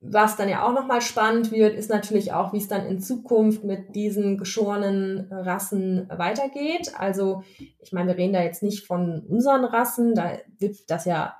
was 0.00 0.36
dann 0.36 0.48
ja 0.48 0.66
auch 0.66 0.72
nochmal 0.72 1.00
spannend 1.00 1.52
wird, 1.52 1.76
ist 1.76 1.90
natürlich 1.90 2.32
auch, 2.32 2.52
wie 2.52 2.58
es 2.58 2.66
dann 2.66 2.86
in 2.86 3.00
Zukunft 3.00 3.62
mit 3.62 3.94
diesen 3.94 4.36
geschorenen 4.38 5.28
Rassen 5.30 6.08
weitergeht. 6.08 6.90
Also, 6.96 7.44
ich 7.78 7.92
meine, 7.92 8.08
wir 8.08 8.16
reden 8.16 8.32
da 8.32 8.42
jetzt 8.42 8.62
nicht 8.62 8.84
von 8.86 9.20
unseren 9.28 9.64
Rassen, 9.64 10.14
da 10.14 10.38
wird 10.58 10.90
das 10.90 11.04
ja 11.04 11.36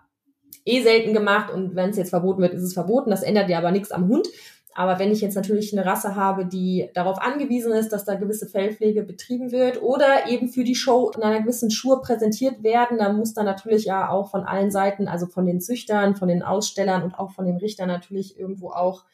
eh 0.65 0.83
selten 0.83 1.13
gemacht 1.13 1.53
und 1.53 1.75
wenn 1.75 1.91
es 1.91 1.97
jetzt 1.97 2.11
verboten 2.11 2.43
wird, 2.43 2.55
ist 2.55 2.63
es 2.63 2.75
verboten. 2.75 3.11
Das 3.11 3.23
ändert 3.23 3.49
ja 3.49 3.59
aber 3.59 3.73
nichts 3.73 3.91
am 3.91 4.09
Hund. 4.09 4.29
Aber 4.75 4.99
wenn 4.99 5.13
ich 5.13 5.21
jetzt 5.21 5.35
natürlich 5.35 5.73
eine 5.73 5.85
Rasse 5.85 6.17
habe, 6.17 6.47
die 6.47 6.89
darauf 6.95 7.21
angewiesen 7.21 7.73
ist, 7.73 7.91
dass 7.91 8.05
da 8.05 8.15
gewisse 8.15 8.47
Fellpflege 8.47 9.03
betrieben 9.03 9.53
wird 9.53 9.83
oder 9.83 10.29
eben 10.29 10.49
für 10.49 10.65
die 10.65 10.75
Show 10.75 11.11
in 11.15 11.23
einer 11.23 11.41
gewissen 11.41 11.71
Schuhe 11.71 12.01
präsentiert 12.01 12.63
werden, 12.63 12.99
dann 12.99 13.17
muss 13.17 13.35
da 13.35 13.43
natürlich 13.43 13.85
ja 13.85 14.09
auch 14.09 14.31
von 14.31 14.45
allen 14.45 14.71
Seiten, 14.71 15.09
also 15.09 15.27
von 15.27 15.45
den 15.45 15.61
Züchtern, 15.61 16.17
von 16.17 16.29
den 16.29 16.43
Ausstellern 16.43 17.03
und 17.03 17.19
auch 17.19 17.33
von 17.33 17.45
den 17.45 17.59
Richtern 17.59 17.89
natürlich 17.89 18.39
irgendwo 18.39 18.71
auch 18.71 19.05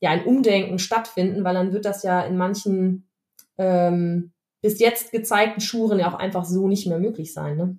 ja 0.00 0.10
ein 0.10 0.24
Umdenken 0.24 0.78
stattfinden, 0.78 1.44
weil 1.44 1.54
dann 1.54 1.72
wird 1.72 1.84
das 1.84 2.02
ja 2.02 2.22
in 2.22 2.36
manchen 2.36 3.06
ähm, 3.58 4.32
bis 4.62 4.80
jetzt 4.80 5.12
gezeigten 5.12 5.60
Schuren 5.60 5.98
ja 5.98 6.10
auch 6.10 6.18
einfach 6.18 6.44
so 6.44 6.68
nicht 6.68 6.86
mehr 6.86 6.98
möglich 6.98 7.34
sein. 7.34 7.56
Ne? 7.56 7.78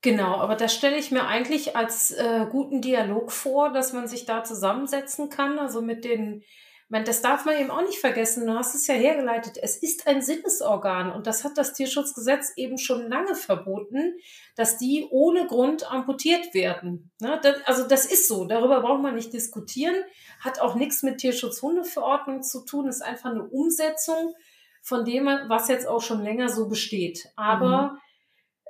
Genau, 0.00 0.36
aber 0.36 0.54
das 0.54 0.74
stelle 0.74 0.96
ich 0.96 1.10
mir 1.10 1.26
eigentlich 1.26 1.74
als 1.74 2.12
äh, 2.12 2.46
guten 2.48 2.80
Dialog 2.80 3.32
vor, 3.32 3.72
dass 3.72 3.92
man 3.92 4.06
sich 4.06 4.26
da 4.26 4.44
zusammensetzen 4.44 5.28
kann, 5.28 5.58
also 5.58 5.82
mit 5.82 6.04
den, 6.04 6.44
man, 6.88 7.04
das 7.04 7.20
darf 7.20 7.44
man 7.44 7.56
eben 7.56 7.72
auch 7.72 7.82
nicht 7.82 7.98
vergessen, 7.98 8.46
du 8.46 8.54
hast 8.54 8.76
es 8.76 8.86
ja 8.86 8.94
hergeleitet, 8.94 9.58
es 9.60 9.76
ist 9.76 10.06
ein 10.06 10.22
Sinnesorgan 10.22 11.10
und 11.10 11.26
das 11.26 11.42
hat 11.42 11.58
das 11.58 11.72
Tierschutzgesetz 11.72 12.52
eben 12.54 12.78
schon 12.78 13.08
lange 13.08 13.34
verboten, 13.34 14.14
dass 14.54 14.78
die 14.78 15.04
ohne 15.10 15.48
Grund 15.48 15.90
amputiert 15.90 16.54
werden. 16.54 17.10
Ne? 17.20 17.40
Das, 17.42 17.56
also 17.64 17.88
das 17.88 18.06
ist 18.06 18.28
so, 18.28 18.44
darüber 18.44 18.80
braucht 18.82 19.02
man 19.02 19.16
nicht 19.16 19.32
diskutieren, 19.32 19.96
hat 20.38 20.60
auch 20.60 20.76
nichts 20.76 21.02
mit 21.02 21.18
Tierschutzhundeverordnung 21.18 22.44
zu 22.44 22.64
tun, 22.64 22.86
ist 22.86 23.02
einfach 23.02 23.30
eine 23.30 23.48
Umsetzung 23.48 24.32
von 24.80 25.04
dem, 25.04 25.26
was 25.48 25.66
jetzt 25.66 25.88
auch 25.88 26.02
schon 26.02 26.22
länger 26.22 26.50
so 26.50 26.68
besteht. 26.68 27.30
Aber 27.34 27.94
mhm 27.94 27.98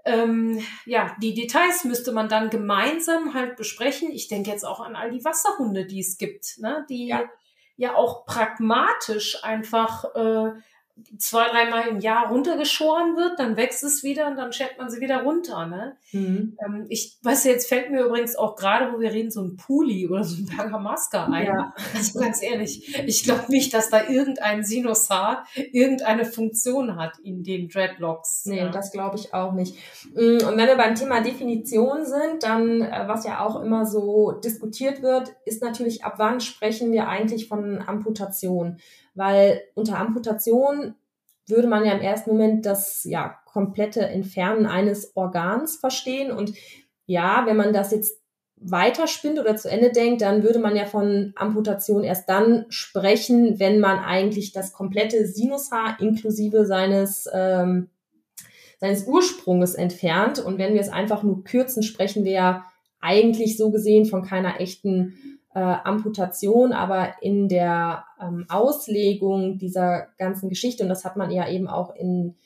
ähm, 0.05 0.61
ja, 0.87 1.17
die 1.21 1.35
Details 1.35 1.85
müsste 1.85 2.13
man 2.13 2.29
dann 2.29 2.51
gemeinsam 2.51 3.35
halt 3.35 3.57
besprechen. 3.57 4.11
Ich 4.11 4.29
denke 4.29 4.51
jetzt 4.51 4.65
auch 4.65 4.81
an 4.81 4.97
all 4.97 5.11
die 5.11 5.25
Wasserhunde, 5.25 5.87
die 5.87 6.01
es 6.01 6.19
gibt, 6.19 6.59
ne? 6.59 6.87
die 6.89 7.07
ja, 7.07 7.25
ja 7.77 7.95
auch 7.95 8.27
pragmatisch 8.27 9.43
einfach 9.45 10.05
äh, 10.15 10.53
zwei, 11.19 11.49
dreimal 11.49 11.89
im 11.89 12.01
Jahr 12.01 12.29
runtergeschoren 12.29 13.17
wird, 13.17 13.39
dann 13.39 13.57
wächst 13.57 13.83
es 13.83 14.03
wieder 14.03 14.29
und 14.29 14.37
dann 14.37 14.53
schert 14.53 14.79
man 14.79 14.91
sie 14.91 15.01
wieder 15.01 15.23
runter. 15.23 15.67
Ne? 15.67 15.97
Mhm. 16.13 16.57
Ähm, 16.65 16.87
ich 16.89 17.19
weiß 17.23 17.45
jetzt 17.45 17.69
fällt 17.69 17.91
mir 17.91 18.05
übrigens 18.05 18.37
auch 18.37 18.57
gerade, 18.57 18.93
wo 18.93 19.01
wir 19.01 19.13
reden, 19.13 19.31
so 19.31 19.43
ein 19.43 19.57
Puli 19.57 20.09
oder 20.09 20.25
so 20.25 20.37
ein 20.37 20.47
Bergamasca 20.57 21.27
ein. 21.27 21.47
Ja. 21.47 21.75
Also 21.95 22.21
ganz 22.21 22.43
ehrlich, 22.43 22.97
ich 23.07 23.25
glaube 23.25 23.45
nicht, 23.49 23.75
dass 23.75 23.91
da 23.91 24.09
irgendein 24.09 24.65
Sinushaar 24.65 25.47
irgendeine 25.73 26.25
Funktion 26.25 26.97
hat 26.97 27.19
in 27.23 27.43
den 27.43 27.69
Dreadlocks. 27.69 28.47
Nee, 28.47 28.59
ja. 28.59 28.69
das 28.69 28.93
glaube 28.93 29.17
ich 29.17 29.35
auch 29.35 29.53
nicht. 29.53 29.77
Mm, 30.15 30.45
und 30.47 30.57
wenn 30.57 30.67
wir 30.67 30.77
beim 30.77 30.95
Thema 30.95 31.21
Definition 31.21 32.05
sind, 32.05 32.43
dann, 32.43 32.83
äh, 32.83 33.05
was 33.07 33.25
ja 33.25 33.45
auch 33.45 33.61
immer 33.63 33.87
so 33.87 34.33
diskutiert 34.33 35.03
wird, 35.03 35.35
ist 35.45 35.63
natürlich, 35.63 36.05
ab 36.05 36.15
wann 36.19 36.41
sprechen 36.41 36.93
wir 36.93 37.09
eigentlich 37.09 37.49
von 37.49 37.83
Amputation? 37.87 38.79
Weil 39.19 39.63
unter 39.75 39.99
Amputation 39.99 40.95
würde 41.47 41.67
man 41.67 41.85
ja 41.85 41.93
im 41.93 42.01
ersten 42.01 42.31
Moment 42.31 42.65
das 42.65 43.05
ja 43.05 43.37
komplette 43.47 44.07
Entfernen 44.07 44.67
eines 44.67 45.17
Organs 45.17 45.77
verstehen. 45.77 46.31
Und 46.31 46.55
ja, 47.07 47.45
wenn 47.47 47.57
man 47.57 47.73
das 47.73 47.91
jetzt 47.91 48.21
weiterspinnt 48.61 49.39
oder 49.39 49.57
zu 49.57 49.71
Ende 49.71 49.91
denkt, 49.91 50.23
dann 50.23 50.43
würde 50.43 50.59
man 50.59 50.77
ja 50.77 50.85
von 50.85 51.33
Amputation 51.37 52.05
erst 52.05 52.29
dann 52.29 52.67
sprechen, 52.69 53.59
wenn 53.59 53.81
man 53.81 53.99
eigentlich 53.99 54.53
das 54.53 54.73
komplette 54.73 55.27
Sinushaar 55.27 55.99
inklusive 56.01 56.67
seines, 56.67 57.29
ähm, 57.33 57.89
seines 58.79 59.07
Ursprunges 59.07 59.75
entfernt. 59.75 60.39
Und 60.39 60.59
wenn 60.59 60.75
wir 60.75 60.81
es 60.81 60.89
einfach 60.89 61.23
nur 61.23 61.45
kürzen, 61.45 61.83
sprechen 61.83 62.25
wir 62.25 62.33
ja 62.33 62.65
eigentlich 63.01 63.57
so 63.57 63.71
gesehen 63.71 64.07
von 64.07 64.23
keiner 64.23 64.61
echten 64.61 65.38
äh, 65.59 65.89
Amputation, 65.89 66.73
aber 66.73 67.23
in 67.23 67.49
der 67.49 68.05
ähm, 68.21 68.47
Auslegung 68.49 69.59
dieser 69.59 70.09
ganzen 70.19 70.49
Geschichte, 70.49 70.83
und 70.83 70.89
das 70.89 71.05
hat 71.05 71.17
man 71.17 71.31
ja 71.31 71.49
eben 71.49 71.69
auch 71.69 71.95
in, 71.95 72.37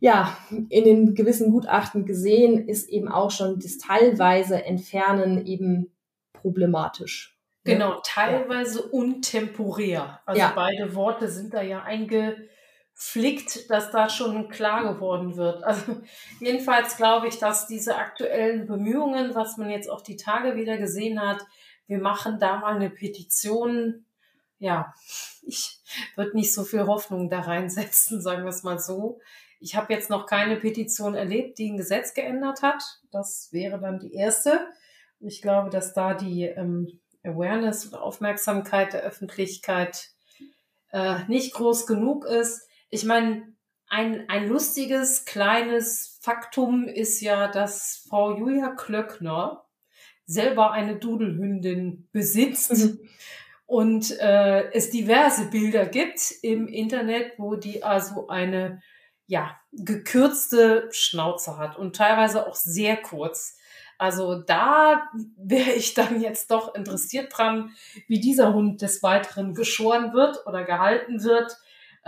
ja, 0.00 0.36
in 0.50 0.84
den 0.84 1.14
gewissen 1.14 1.50
Gutachten 1.50 2.04
gesehen, 2.04 2.68
ist 2.68 2.88
eben 2.88 3.08
auch 3.08 3.30
schon 3.30 3.58
das 3.58 3.78
teilweise 3.78 4.64
Entfernen 4.64 5.46
eben 5.46 5.92
problematisch. 6.32 7.38
Ne? 7.64 7.74
Genau, 7.74 8.00
teilweise 8.04 8.80
ja. 8.80 8.86
und 8.90 9.22
temporär. 9.22 10.20
Also 10.24 10.40
ja. 10.40 10.52
beide 10.54 10.94
Worte 10.94 11.28
sind 11.28 11.54
da 11.54 11.62
ja 11.62 11.82
eingeflickt, 11.82 13.70
dass 13.70 13.90
da 13.90 14.08
schon 14.08 14.48
klar 14.48 14.94
geworden 14.94 15.36
wird. 15.36 15.64
Also 15.64 15.96
jedenfalls 16.40 16.96
glaube 16.96 17.28
ich, 17.28 17.38
dass 17.38 17.66
diese 17.66 17.96
aktuellen 17.96 18.66
Bemühungen, 18.66 19.34
was 19.34 19.56
man 19.56 19.70
jetzt 19.70 19.90
auch 19.90 20.02
die 20.02 20.16
Tage 20.16 20.56
wieder 20.56 20.78
gesehen 20.78 21.20
hat, 21.20 21.44
wir 21.88 21.98
machen 21.98 22.38
da 22.38 22.58
mal 22.58 22.76
eine 22.76 22.90
Petition. 22.90 24.04
Ja, 24.58 24.94
ich 25.42 25.80
würde 26.14 26.36
nicht 26.36 26.54
so 26.54 26.62
viel 26.62 26.86
Hoffnung 26.86 27.28
da 27.30 27.40
reinsetzen, 27.40 28.20
sagen 28.22 28.44
wir 28.44 28.50
es 28.50 28.62
mal 28.62 28.78
so. 28.78 29.20
Ich 29.60 29.74
habe 29.74 29.92
jetzt 29.92 30.08
noch 30.08 30.26
keine 30.26 30.56
Petition 30.56 31.16
erlebt, 31.16 31.58
die 31.58 31.70
ein 31.70 31.76
Gesetz 31.76 32.14
geändert 32.14 32.62
hat. 32.62 33.00
Das 33.10 33.48
wäre 33.50 33.80
dann 33.80 33.98
die 33.98 34.14
erste. 34.14 34.68
Ich 35.18 35.42
glaube, 35.42 35.70
dass 35.70 35.94
da 35.94 36.14
die 36.14 36.44
ähm, 36.44 37.00
Awareness 37.24 37.88
oder 37.88 38.02
Aufmerksamkeit 38.02 38.92
der 38.92 39.02
Öffentlichkeit 39.02 40.10
äh, 40.92 41.24
nicht 41.26 41.54
groß 41.54 41.86
genug 41.86 42.24
ist. 42.24 42.68
Ich 42.90 43.04
meine, 43.04 43.52
ein, 43.88 44.28
ein 44.28 44.48
lustiges 44.48 45.24
kleines 45.24 46.18
Faktum 46.22 46.86
ist 46.86 47.20
ja, 47.20 47.48
dass 47.48 48.04
Frau 48.08 48.36
Julia 48.36 48.74
Klöckner 48.74 49.64
selber 50.28 50.72
eine 50.72 50.96
Dudelhündin 50.96 52.06
besitzt 52.12 52.76
mhm. 52.76 53.00
und 53.66 54.16
äh, 54.20 54.70
es 54.72 54.90
diverse 54.90 55.46
Bilder 55.46 55.86
gibt 55.86 56.20
im 56.42 56.68
Internet, 56.68 57.32
wo 57.38 57.56
die 57.56 57.82
also 57.82 58.28
eine 58.28 58.82
ja 59.26 59.58
gekürzte 59.72 60.88
Schnauze 60.92 61.56
hat 61.56 61.76
und 61.76 61.96
teilweise 61.96 62.46
auch 62.46 62.54
sehr 62.54 62.98
kurz. 62.98 63.56
Also 63.96 64.40
da 64.42 65.08
wäre 65.36 65.72
ich 65.72 65.94
dann 65.94 66.20
jetzt 66.20 66.50
doch 66.50 66.74
interessiert 66.74 67.36
dran, 67.36 67.72
wie 68.06 68.20
dieser 68.20 68.52
Hund 68.52 68.82
des 68.82 69.02
Weiteren 69.02 69.54
geschoren 69.54 70.12
wird 70.12 70.46
oder 70.46 70.62
gehalten 70.62 71.24
wird 71.24 71.56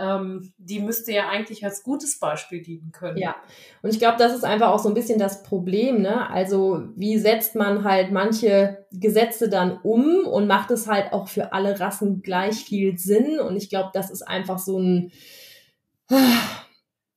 ähm, 0.01 0.53
die 0.57 0.79
müsste 0.79 1.13
ja 1.13 1.29
eigentlich 1.29 1.63
als 1.63 1.83
gutes 1.83 2.19
Beispiel 2.19 2.61
dienen 2.61 2.91
können. 2.91 3.17
Ja, 3.17 3.35
und 3.81 3.91
ich 3.91 3.99
glaube, 3.99 4.17
das 4.17 4.33
ist 4.33 4.43
einfach 4.43 4.69
auch 4.69 4.79
so 4.79 4.89
ein 4.89 4.95
bisschen 4.95 5.19
das 5.19 5.43
Problem. 5.43 6.01
Ne? 6.01 6.29
Also 6.29 6.83
wie 6.95 7.17
setzt 7.17 7.55
man 7.55 7.83
halt 7.83 8.11
manche 8.11 8.85
Gesetze 8.91 9.49
dann 9.49 9.77
um 9.83 10.25
und 10.25 10.47
macht 10.47 10.71
es 10.71 10.87
halt 10.87 11.13
auch 11.13 11.27
für 11.27 11.53
alle 11.53 11.79
Rassen 11.79 12.21
gleich 12.21 12.55
viel 12.55 12.97
Sinn? 12.97 13.39
Und 13.39 13.55
ich 13.55 13.69
glaube, 13.69 13.91
das 13.93 14.09
ist 14.09 14.23
einfach 14.23 14.57
so 14.57 14.79
ein, 14.79 15.11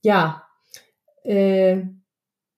ja, 0.02 0.44
äh, 1.24 1.82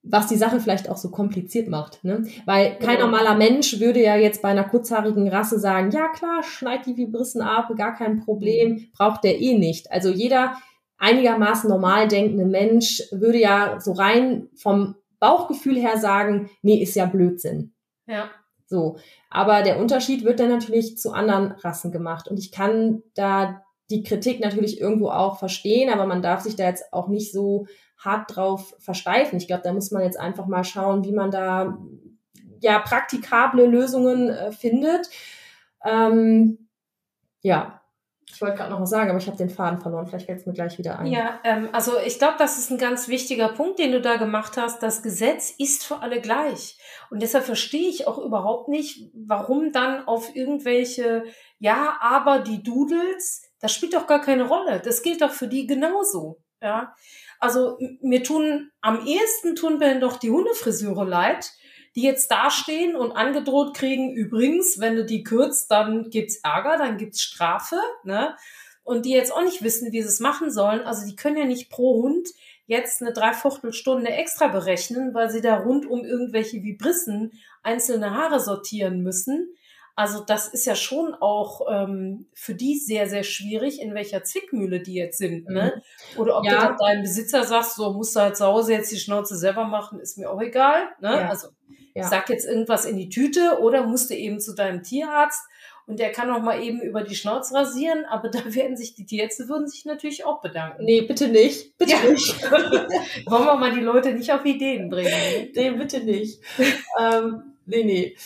was 0.09 0.29
die 0.29 0.37
Sache 0.37 0.61
vielleicht 0.61 0.88
auch 0.88 0.97
so 0.97 1.11
kompliziert 1.11 1.69
macht. 1.69 2.03
Ne? 2.05 2.27
Weil 2.45 2.79
kein 2.79 2.99
ja. 2.99 3.05
normaler 3.05 3.35
Mensch 3.35 3.81
würde 3.81 4.03
ja 4.03 4.16
jetzt 4.16 4.42
bei 4.42 4.49
einer 4.49 4.64
kurzhaarigen 4.64 5.29
Rasse 5.29 5.59
sagen, 5.59 5.90
ja 5.90 6.09
klar, 6.09 6.42
schneid 6.42 6.87
die 6.87 6.97
Vibrissen 6.97 7.42
ab, 7.42 7.71
gar 7.77 7.95
kein 7.95 8.21
Problem, 8.21 8.88
braucht 8.97 9.25
der 9.25 9.40
eh 9.40 9.59
nicht. 9.59 9.90
Also 9.90 10.11
jeder 10.11 10.57
einigermaßen 10.99 11.69
normal 11.69 12.09
denkende 12.09 12.47
Mensch 12.47 13.03
würde 13.11 13.38
ja 13.38 13.79
so 13.81 13.92
rein 13.92 14.49
vom 14.57 14.95
Bauchgefühl 15.19 15.77
her 15.77 15.99
sagen, 15.99 16.51
nee, 16.62 16.83
ist 16.83 16.95
ja 16.95 17.07
Blödsinn. 17.07 17.75
Ja. 18.07 18.31
So. 18.66 18.97
Aber 19.31 19.62
der 19.62 19.79
Unterschied 19.79 20.25
wird 20.25 20.40
dann 20.40 20.51
natürlich 20.51 20.99
zu 20.99 21.12
anderen 21.12 21.53
Rassen 21.53 21.92
gemacht. 21.92 22.29
Und 22.29 22.38
ich 22.38 22.53
kann 22.53 23.03
da 23.14 23.62
die 23.90 24.03
Kritik 24.03 24.40
natürlich 24.40 24.81
irgendwo 24.81 25.09
auch 25.11 25.38
verstehen, 25.38 25.90
aber 25.90 26.07
man 26.07 26.23
darf 26.23 26.40
sich 26.40 26.57
da 26.57 26.64
jetzt 26.64 26.92
auch 26.92 27.09
nicht 27.09 27.33
so 27.33 27.66
hart 27.99 28.37
drauf 28.37 28.75
versteifen. 28.79 29.39
Ich 29.39 29.47
glaube, 29.47 29.63
da 29.63 29.73
muss 29.73 29.91
man 29.91 30.03
jetzt 30.03 30.19
einfach 30.19 30.47
mal 30.47 30.65
schauen, 30.65 31.05
wie 31.05 31.13
man 31.13 31.31
da 31.31 31.79
ja 32.61 32.79
praktikable 32.79 33.67
Lösungen 33.67 34.29
äh, 34.29 34.53
findet. 34.53 35.09
Ähm, 35.85 36.69
ja, 37.43 37.81
ich 38.29 38.43
wollte 38.43 38.57
gerade 38.57 38.71
noch 38.71 38.81
was 38.81 38.91
sagen, 38.91 39.09
aber 39.09 39.19
ich 39.19 39.27
habe 39.29 39.37
den 39.37 39.49
Faden 39.49 39.81
verloren. 39.81 40.07
Vielleicht 40.07 40.27
fällt 40.27 40.41
es 40.41 40.47
mir 40.47 40.53
gleich 40.53 40.77
wieder 40.79 40.99
ein. 40.99 41.07
Ja, 41.07 41.41
ähm, 41.45 41.69
also 41.73 41.93
ich 42.05 42.19
glaube, 42.19 42.35
das 42.39 42.59
ist 42.59 42.71
ein 42.71 42.79
ganz 42.79 43.09
wichtiger 43.09 43.49
Punkt, 43.49 43.79
den 43.79 43.93
du 43.93 44.01
da 44.01 44.17
gemacht 44.17 44.57
hast. 44.57 44.83
Das 44.83 45.03
Gesetz 45.03 45.55
ist 45.57 45.85
für 45.85 46.01
alle 46.01 46.21
gleich. 46.21 46.77
Und 47.11 47.23
deshalb 47.23 47.45
verstehe 47.45 47.89
ich 47.89 48.07
auch 48.07 48.19
überhaupt 48.19 48.69
nicht, 48.69 49.11
warum 49.15 49.73
dann 49.73 50.07
auf 50.07 50.35
irgendwelche, 50.35 51.25
ja, 51.61 51.97
aber 52.01 52.41
die 52.41 52.63
Doodles, 52.63 53.43
das 53.61 53.73
spielt 53.73 53.95
doch 53.95 54.07
gar 54.07 54.21
keine 54.21 54.49
Rolle. 54.49 54.81
Das 54.85 55.03
gilt 55.03 55.23
doch 55.23 55.33
für 55.33 55.49
die 55.49 55.67
genauso. 55.67 56.43
Ja. 56.61 56.95
Also 57.40 57.79
mir 58.01 58.22
tun 58.22 58.70
am 58.81 59.07
ehesten 59.07 59.57
tun 59.57 59.79
mir 59.79 60.01
doch 60.01 60.16
die 60.16 60.31
Hundefriseure 60.31 61.05
leid, 61.05 61.53
die 61.94 62.03
jetzt 62.03 62.31
dastehen 62.31 62.94
und 62.94 63.12
angedroht 63.12 63.75
kriegen, 63.75 64.12
übrigens, 64.12 64.79
wenn 64.79 64.96
du 64.96 65.05
die 65.05 65.22
kürzt, 65.22 65.70
dann 65.70 66.11
gibt's 66.11 66.40
Ärger, 66.42 66.77
dann 66.77 66.99
gibt's 66.99 67.22
Strafe, 67.22 67.77
ne? 68.05 68.37
Und 68.85 69.05
die 69.05 69.11
jetzt 69.11 69.33
auch 69.33 69.42
nicht 69.42 69.62
wissen, 69.62 69.90
wie 69.92 70.03
sie 70.03 70.09
es 70.09 70.20
machen 70.20 70.51
sollen. 70.51 70.83
Also 70.83 71.07
die 71.07 71.16
können 71.16 71.37
ja 71.37 71.44
nicht 71.44 71.70
pro 71.70 72.03
Hund 72.03 72.29
jetzt 72.66 73.01
eine 73.01 73.12
Dreiviertelstunde 73.12 74.11
extra 74.11 74.49
berechnen, 74.49 75.14
weil 75.14 75.31
sie 75.31 75.40
da 75.40 75.57
rund 75.57 75.87
um 75.87 76.05
irgendwelche 76.05 76.62
Vibrissen 76.62 77.33
einzelne 77.62 78.12
Haare 78.12 78.40
sortieren 78.40 79.03
müssen. 79.03 79.57
Also 79.97 80.21
das 80.21 80.49
ist 80.49 80.67
ja 80.67 80.75
schon 80.75 81.15
auch 81.15 81.63
ähm, 81.73 82.27
für 82.35 82.55
die 82.55 82.79
sehr, 82.79 83.09
sehr 83.09 83.23
schwierig, 83.23 83.81
in 83.81 83.95
welcher 83.95 84.23
Zwickmühle 84.23 84.81
die 84.81 84.93
jetzt 84.93 85.17
sind. 85.17 85.49
Ne? 85.49 85.83
Mhm. 86.15 86.21
Oder 86.21 86.37
ob 86.37 86.45
ja. 86.45 86.69
du 86.69 86.77
deinem 86.77 87.01
Besitzer 87.01 87.45
sagst, 87.45 87.77
so 87.77 87.95
musst 87.95 88.15
du 88.15 88.21
halt 88.21 88.37
zu 88.37 88.45
Hause 88.45 88.75
jetzt 88.75 88.93
die 88.93 88.99
Schnauze 88.99 89.37
selber 89.37 89.65
machen, 89.65 89.99
ist 89.99 90.19
mir 90.19 90.31
auch 90.31 90.41
egal. 90.43 90.83
Ne? 91.01 91.09
Ja. 91.09 91.29
Also 91.31 91.49
ja. 91.95 92.05
sag 92.05 92.29
jetzt 92.29 92.47
irgendwas 92.47 92.85
in 92.85 92.99
die 92.99 93.09
Tüte 93.09 93.59
oder 93.63 93.87
musst 93.87 94.11
du 94.11 94.15
eben 94.15 94.39
zu 94.39 94.55
deinem 94.55 94.83
Tierarzt 94.83 95.41
und 95.87 95.99
der 95.99 96.13
kann 96.13 96.31
auch 96.31 96.43
mal 96.43 96.63
eben 96.63 96.83
über 96.83 97.03
die 97.03 97.15
Schnauze 97.15 97.55
rasieren, 97.55 98.05
aber 98.05 98.29
da 98.31 98.55
werden 98.55 98.77
sich 98.77 98.95
die 98.95 99.07
Tierärzte 99.07 99.49
würden 99.49 99.67
sich 99.67 99.87
natürlich 99.87 100.27
auch 100.27 100.43
bedanken. 100.43 100.85
Nee, 100.85 101.03
bitte 101.03 101.29
nicht. 101.29 101.79
Bitte 101.79 101.93
ja. 101.93 102.11
nicht. 102.11 102.43
Wollen 102.51 103.45
wir 103.45 103.57
mal 103.57 103.73
die 103.73 103.81
Leute 103.81 104.13
nicht 104.13 104.31
auf 104.31 104.45
Ideen 104.45 104.91
bringen? 104.91 105.51
Nee, 105.55 105.71
bitte 105.71 106.01
nicht. 106.01 106.41
ähm, 107.01 107.56
nee, 107.66 107.85
nee. 107.85 108.16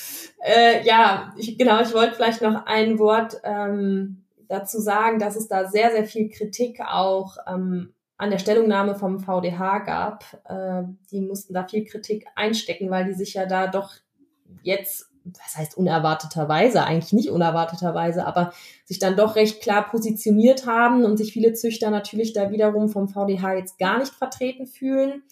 Äh, 0.44 0.84
ja, 0.84 1.34
ich, 1.36 1.58
genau, 1.58 1.80
ich 1.80 1.92
wollte 1.94 2.14
vielleicht 2.14 2.42
noch 2.42 2.66
ein 2.66 2.98
Wort 2.98 3.40
ähm, 3.44 4.24
dazu 4.48 4.80
sagen, 4.80 5.18
dass 5.18 5.36
es 5.36 5.48
da 5.48 5.66
sehr, 5.66 5.90
sehr 5.90 6.04
viel 6.04 6.28
Kritik 6.28 6.80
auch 6.80 7.36
ähm, 7.46 7.94
an 8.16 8.30
der 8.30 8.38
Stellungnahme 8.38 8.94
vom 8.94 9.20
VDH 9.20 9.78
gab. 9.80 10.24
Äh, 10.44 10.82
die 11.10 11.20
mussten 11.20 11.54
da 11.54 11.66
viel 11.66 11.84
Kritik 11.84 12.26
einstecken, 12.36 12.90
weil 12.90 13.06
die 13.06 13.14
sich 13.14 13.34
ja 13.34 13.46
da 13.46 13.66
doch 13.66 13.92
jetzt, 14.62 15.10
was 15.24 15.56
heißt 15.56 15.76
unerwarteterweise, 15.76 16.84
eigentlich 16.84 17.12
nicht 17.12 17.30
unerwarteterweise, 17.30 18.26
aber 18.26 18.52
sich 18.84 18.98
dann 18.98 19.16
doch 19.16 19.36
recht 19.36 19.62
klar 19.62 19.88
positioniert 19.88 20.66
haben 20.66 21.04
und 21.04 21.16
sich 21.16 21.32
viele 21.32 21.54
Züchter 21.54 21.90
natürlich 21.90 22.32
da 22.32 22.50
wiederum 22.50 22.88
vom 22.88 23.08
VDH 23.08 23.54
jetzt 23.54 23.78
gar 23.78 23.98
nicht 23.98 24.12
vertreten 24.12 24.66
fühlen 24.66 25.22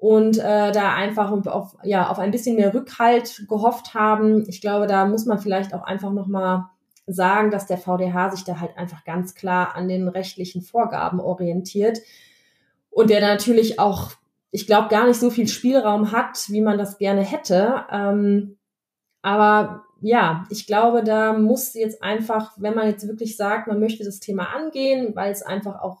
und 0.00 0.38
äh, 0.38 0.72
da 0.72 0.94
einfach 0.94 1.30
auf, 1.30 1.76
ja, 1.82 2.08
auf 2.08 2.18
ein 2.18 2.30
bisschen 2.30 2.56
mehr 2.56 2.72
Rückhalt 2.72 3.44
gehofft 3.50 3.92
haben. 3.92 4.48
Ich 4.48 4.62
glaube, 4.62 4.86
da 4.86 5.04
muss 5.04 5.26
man 5.26 5.38
vielleicht 5.38 5.74
auch 5.74 5.82
einfach 5.82 6.10
nochmal 6.10 6.64
sagen, 7.06 7.50
dass 7.50 7.66
der 7.66 7.76
VDH 7.76 8.30
sich 8.30 8.44
da 8.44 8.60
halt 8.60 8.78
einfach 8.78 9.04
ganz 9.04 9.34
klar 9.34 9.76
an 9.76 9.88
den 9.88 10.08
rechtlichen 10.08 10.62
Vorgaben 10.62 11.20
orientiert 11.20 11.98
und 12.88 13.10
der 13.10 13.20
natürlich 13.20 13.78
auch, 13.78 14.12
ich 14.50 14.66
glaube, 14.66 14.88
gar 14.88 15.06
nicht 15.06 15.20
so 15.20 15.28
viel 15.28 15.48
Spielraum 15.48 16.12
hat, 16.12 16.48
wie 16.48 16.62
man 16.62 16.78
das 16.78 16.96
gerne 16.96 17.22
hätte. 17.22 17.84
Ähm, 17.92 18.56
aber 19.20 19.84
ja, 20.00 20.46
ich 20.48 20.66
glaube, 20.66 21.04
da 21.04 21.34
muss 21.34 21.74
jetzt 21.74 22.02
einfach, 22.02 22.52
wenn 22.56 22.74
man 22.74 22.86
jetzt 22.86 23.06
wirklich 23.06 23.36
sagt, 23.36 23.68
man 23.68 23.80
möchte 23.80 24.02
das 24.02 24.18
Thema 24.18 24.54
angehen, 24.54 25.14
weil 25.14 25.30
es 25.30 25.42
einfach 25.42 25.82
auch 25.82 25.98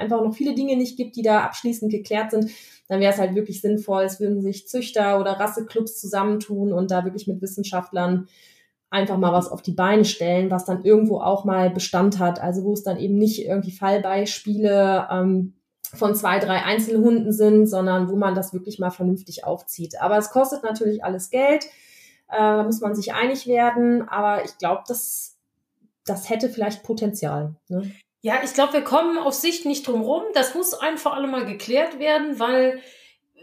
einfach 0.00 0.22
noch 0.22 0.34
viele 0.34 0.54
Dinge 0.54 0.76
nicht 0.76 0.96
gibt, 0.96 1.16
die 1.16 1.22
da 1.22 1.42
abschließend 1.42 1.90
geklärt 1.90 2.32
sind, 2.32 2.50
dann 2.88 3.00
wäre 3.00 3.12
es 3.12 3.20
halt 3.20 3.36
wirklich 3.36 3.60
sinnvoll, 3.60 4.02
es 4.02 4.18
würden 4.18 4.42
sich 4.42 4.66
Züchter 4.66 5.20
oder 5.20 5.32
Rasseclubs 5.32 6.00
zusammentun 6.00 6.72
und 6.72 6.90
da 6.90 7.04
wirklich 7.04 7.28
mit 7.28 7.40
Wissenschaftlern 7.40 8.26
einfach 8.90 9.16
mal 9.16 9.32
was 9.32 9.48
auf 9.48 9.62
die 9.62 9.72
Beine 9.72 10.04
stellen, 10.04 10.50
was 10.50 10.64
dann 10.64 10.84
irgendwo 10.84 11.20
auch 11.20 11.44
mal 11.44 11.70
Bestand 11.70 12.18
hat. 12.18 12.40
Also 12.40 12.64
wo 12.64 12.72
es 12.72 12.82
dann 12.82 12.98
eben 12.98 13.16
nicht 13.16 13.46
irgendwie 13.46 13.70
Fallbeispiele 13.70 15.08
ähm, 15.10 15.54
von 15.94 16.14
zwei, 16.14 16.38
drei 16.38 16.64
Einzelhunden 16.64 17.32
sind, 17.32 17.66
sondern 17.66 18.10
wo 18.10 18.16
man 18.16 18.34
das 18.34 18.52
wirklich 18.52 18.78
mal 18.78 18.90
vernünftig 18.90 19.44
aufzieht. 19.44 20.00
Aber 20.00 20.18
es 20.18 20.30
kostet 20.30 20.64
natürlich 20.64 21.04
alles 21.04 21.30
Geld. 21.30 21.66
Äh, 22.28 22.38
da 22.38 22.62
muss 22.64 22.80
man 22.80 22.94
sich 22.94 23.14
einig 23.14 23.46
werden. 23.46 24.08
Aber 24.08 24.44
ich 24.44 24.58
glaube, 24.58 24.82
das, 24.88 25.38
das 26.04 26.28
hätte 26.28 26.48
vielleicht 26.48 26.82
Potenzial. 26.82 27.54
Ne? 27.68 27.92
Ja, 28.22 28.42
ich 28.44 28.52
glaube, 28.52 28.74
wir 28.74 28.84
kommen 28.84 29.18
auf 29.18 29.34
Sicht 29.34 29.64
nicht 29.64 29.86
drum 29.86 30.02
rum. 30.02 30.22
Das 30.34 30.54
muss 30.54 30.74
einfach 30.74 31.14
alle 31.14 31.26
mal 31.26 31.46
geklärt 31.46 31.98
werden, 31.98 32.38
weil 32.38 32.80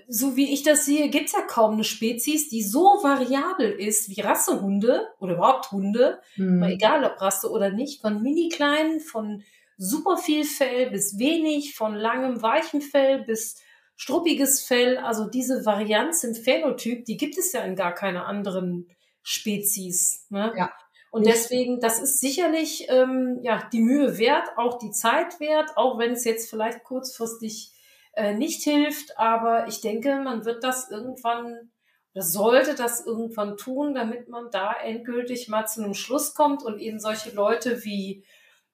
so 0.08 0.38
wie 0.38 0.54
ich 0.54 0.64
das 0.64 0.86
sehe, 0.86 1.10
gibt's 1.10 1.34
ja 1.34 1.42
kaum 1.42 1.74
eine 1.74 1.84
Spezies, 1.84 2.48
die 2.48 2.64
so 2.64 2.82
variabel 3.04 3.72
ist 3.72 4.10
wie 4.10 4.22
Rassehunde 4.22 5.08
oder 5.20 5.34
überhaupt 5.34 5.72
Hunde, 5.72 6.22
mhm. 6.38 6.64
egal 6.64 7.04
ob 7.04 7.22
Rasse 7.22 7.52
oder 7.52 7.72
nicht, 7.72 8.02
von 8.02 8.22
mini 8.22 8.48
kleinen, 8.50 9.02
von 9.02 9.44
super 9.78 10.18
viel 10.18 10.46
Fell 10.46 10.90
bis 10.90 11.20
wenig, 11.20 11.76
von 11.76 11.94
langem 11.94 12.42
weichen 12.42 12.82
Fell 12.82 13.24
bis 13.24 13.62
struppiges 13.98 14.64
Fell. 14.64 14.98
Also 14.98 15.28
diese 15.28 15.66
Varianz 15.66 16.24
im 16.24 16.36
Phänotyp, 16.36 17.04
die 17.06 17.18
gibt 17.18 17.38
es 17.38 17.52
ja 17.52 17.62
in 17.62 17.76
gar 17.76 17.94
keiner 17.94 18.28
anderen 18.28 18.90
Spezies. 19.24 20.26
Ne? 20.30 20.54
Ja. 20.56 20.72
Und 21.12 21.26
deswegen, 21.26 21.80
das 21.80 22.00
ist 22.00 22.20
sicherlich 22.20 22.88
ähm, 22.90 23.40
ja 23.42 23.68
die 23.72 23.82
Mühe 23.82 24.18
wert, 24.18 24.50
auch 24.58 24.78
die 24.78 24.92
Zeit 24.92 25.40
wert, 25.40 25.76
auch 25.76 25.98
wenn 25.98 26.12
es 26.12 26.26
jetzt 26.26 26.50
vielleicht 26.50 26.84
kurzfristig 26.84 27.72
äh, 28.14 28.34
nicht 28.34 28.64
hilft. 28.64 29.18
Aber 29.18 29.68
ich 29.68 29.82
denke, 29.82 30.20
man 30.20 30.46
wird 30.46 30.64
das 30.64 30.92
irgendwann 30.92 31.72
oder 32.18 32.26
sollte 32.26 32.74
das 32.74 33.06
irgendwann 33.06 33.58
tun, 33.58 33.94
damit 33.94 34.28
man 34.28 34.50
da 34.50 34.74
endgültig 34.74 35.50
mal 35.50 35.68
zu 35.68 35.84
einem 35.84 35.94
Schluss 35.94 36.34
kommt 36.34 36.64
und 36.64 36.80
eben 36.80 37.00
solche 37.00 37.30
Leute 37.30 37.84
wie 37.86 38.26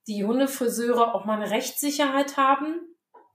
die 0.07 0.23
Hundefriseure 0.23 1.13
auch 1.13 1.25
mal 1.25 1.41
eine 1.41 1.51
Rechtssicherheit 1.51 2.37
haben. 2.37 2.79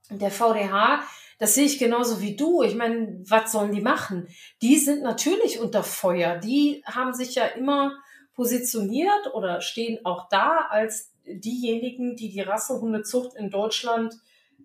Der 0.09 0.31
VDH, 0.31 1.03
das 1.37 1.53
sehe 1.53 1.65
ich 1.65 1.77
genauso 1.77 2.21
wie 2.21 2.35
du. 2.35 2.63
Ich 2.63 2.73
meine, 2.73 3.21
was 3.27 3.51
sollen 3.51 3.71
die 3.71 3.81
machen? 3.81 4.27
Die 4.63 4.77
sind 4.77 5.03
natürlich 5.03 5.59
unter 5.59 5.83
Feuer. 5.83 6.37
Die 6.37 6.81
haben 6.87 7.13
sich 7.13 7.35
ja 7.35 7.45
immer 7.45 7.95
positioniert 8.39 9.33
oder 9.33 9.59
stehen 9.59 10.05
auch 10.05 10.29
da 10.29 10.67
als 10.69 11.11
diejenigen, 11.25 12.15
die 12.15 12.29
die 12.29 12.39
Rassehundezucht 12.39 13.35
in 13.35 13.49
Deutschland 13.49 14.15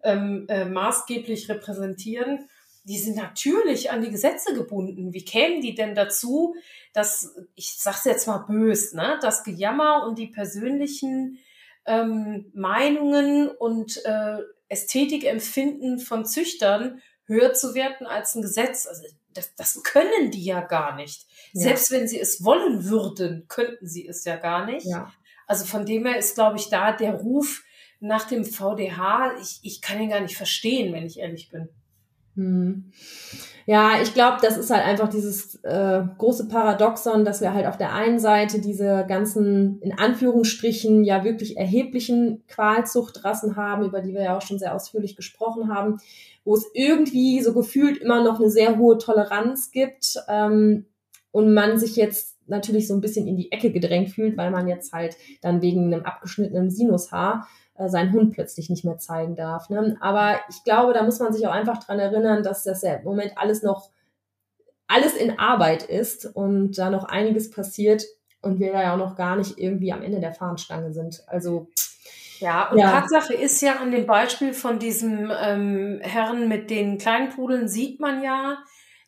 ähm, 0.04 0.46
äh, 0.48 0.64
maßgeblich 0.64 1.48
repräsentieren, 1.48 2.48
die 2.84 2.98
sind 2.98 3.16
natürlich 3.16 3.90
an 3.90 4.00
die 4.00 4.12
Gesetze 4.12 4.54
gebunden. 4.54 5.12
Wie 5.12 5.24
kämen 5.24 5.60
die 5.60 5.74
denn 5.74 5.96
dazu, 5.96 6.54
dass, 6.92 7.34
ich 7.56 7.74
sag's 7.76 8.04
jetzt 8.04 8.28
mal 8.28 8.44
bös, 8.46 8.92
ne, 8.92 9.18
das 9.20 9.42
Gejammer 9.42 10.06
und 10.06 10.20
die 10.20 10.28
persönlichen 10.28 11.40
ähm, 11.84 12.52
Meinungen 12.54 13.48
und 13.48 14.00
äh, 14.04 14.38
Ästhetikempfinden 14.68 15.98
von 15.98 16.24
Züchtern 16.24 17.02
höher 17.26 17.52
zu 17.52 17.74
werten 17.74 18.06
als 18.06 18.34
ein 18.34 18.42
Gesetz? 18.42 18.86
Also 18.86 19.02
das, 19.32 19.54
das 19.54 19.82
können 19.82 20.30
die 20.30 20.44
ja 20.44 20.60
gar 20.60 20.96
nicht. 20.96 21.26
Ja. 21.52 21.62
Selbst 21.62 21.90
wenn 21.90 22.08
sie 22.08 22.20
es 22.20 22.44
wollen 22.44 22.84
würden, 22.84 23.46
könnten 23.48 23.86
sie 23.86 24.06
es 24.06 24.24
ja 24.24 24.36
gar 24.36 24.66
nicht. 24.66 24.86
Ja. 24.86 25.12
Also 25.46 25.64
von 25.66 25.84
dem 25.84 26.06
her 26.06 26.18
ist, 26.18 26.34
glaube 26.34 26.58
ich, 26.58 26.70
da 26.70 26.92
der 26.92 27.14
Ruf 27.14 27.62
nach 28.00 28.26
dem 28.26 28.44
VDH, 28.44 29.36
ich, 29.40 29.60
ich 29.62 29.80
kann 29.80 30.00
ihn 30.00 30.10
gar 30.10 30.20
nicht 30.20 30.36
verstehen, 30.36 30.92
wenn 30.92 31.06
ich 31.06 31.18
ehrlich 31.18 31.50
bin. 31.50 31.68
Hm. 32.36 32.90
Ja, 33.66 34.02
ich 34.02 34.12
glaube, 34.12 34.38
das 34.42 34.58
ist 34.58 34.70
halt 34.70 34.84
einfach 34.84 35.08
dieses 35.08 35.56
äh, 35.62 36.02
große 36.18 36.48
Paradoxon, 36.48 37.24
dass 37.24 37.40
wir 37.40 37.54
halt 37.54 37.66
auf 37.66 37.78
der 37.78 37.94
einen 37.94 38.18
Seite 38.18 38.60
diese 38.60 39.06
ganzen, 39.08 39.80
in 39.80 39.96
Anführungsstrichen, 39.96 41.02
ja 41.02 41.24
wirklich 41.24 41.56
erheblichen 41.56 42.44
Qualzuchtrassen 42.46 43.56
haben, 43.56 43.86
über 43.86 44.02
die 44.02 44.12
wir 44.12 44.22
ja 44.22 44.36
auch 44.36 44.42
schon 44.42 44.58
sehr 44.58 44.74
ausführlich 44.74 45.16
gesprochen 45.16 45.72
haben, 45.72 45.96
wo 46.44 46.54
es 46.54 46.66
irgendwie 46.74 47.40
so 47.40 47.54
gefühlt 47.54 47.96
immer 47.98 48.22
noch 48.22 48.38
eine 48.38 48.50
sehr 48.50 48.76
hohe 48.76 48.98
Toleranz 48.98 49.70
gibt 49.70 50.18
ähm, 50.28 50.84
und 51.30 51.54
man 51.54 51.78
sich 51.78 51.96
jetzt 51.96 52.36
natürlich 52.46 52.86
so 52.86 52.92
ein 52.92 53.00
bisschen 53.00 53.26
in 53.26 53.36
die 53.36 53.50
Ecke 53.50 53.72
gedrängt 53.72 54.10
fühlt, 54.10 54.36
weil 54.36 54.50
man 54.50 54.68
jetzt 54.68 54.92
halt 54.92 55.16
dann 55.40 55.62
wegen 55.62 55.86
einem 55.86 56.04
abgeschnittenen 56.04 56.70
Sinushaar 56.70 57.48
äh, 57.76 57.88
seinen 57.88 58.12
Hund 58.12 58.32
plötzlich 58.32 58.70
nicht 58.70 58.84
mehr 58.84 58.98
zeigen 58.98 59.34
darf. 59.36 59.68
Ne? 59.68 59.96
Aber 60.00 60.38
ich 60.48 60.62
glaube, 60.64 60.92
da 60.92 61.02
muss 61.02 61.18
man 61.18 61.32
sich 61.32 61.46
auch 61.46 61.52
einfach 61.52 61.82
dran 61.82 61.98
erinnern, 61.98 62.42
dass 62.42 62.64
das 62.64 62.82
ja 62.82 62.94
im 62.94 63.04
Moment 63.04 63.32
alles 63.36 63.62
noch 63.62 63.90
alles 64.86 65.14
in 65.14 65.38
Arbeit 65.38 65.82
ist 65.84 66.26
und 66.36 66.78
da 66.78 66.90
noch 66.90 67.04
einiges 67.04 67.50
passiert 67.50 68.04
und 68.42 68.60
wir 68.60 68.72
da 68.72 68.82
ja 68.82 68.94
auch 68.94 68.98
noch 68.98 69.16
gar 69.16 69.34
nicht 69.34 69.58
irgendwie 69.58 69.92
am 69.92 70.02
Ende 70.02 70.20
der 70.20 70.34
Fahnenstange 70.34 70.92
sind. 70.92 71.22
Also 71.26 71.68
ja, 72.40 72.70
und 72.70 72.78
ja. 72.78 72.90
Tatsache 72.90 73.34
ist 73.34 73.60
ja 73.62 73.76
an 73.76 73.90
dem 73.90 74.06
Beispiel 74.06 74.52
von 74.52 74.78
diesem 74.78 75.32
ähm, 75.42 76.00
Herrn 76.02 76.48
mit 76.48 76.68
den 76.68 76.98
kleinen 76.98 77.30
Pudeln 77.30 77.68
sieht 77.68 78.00
man 78.00 78.22
ja, 78.22 78.58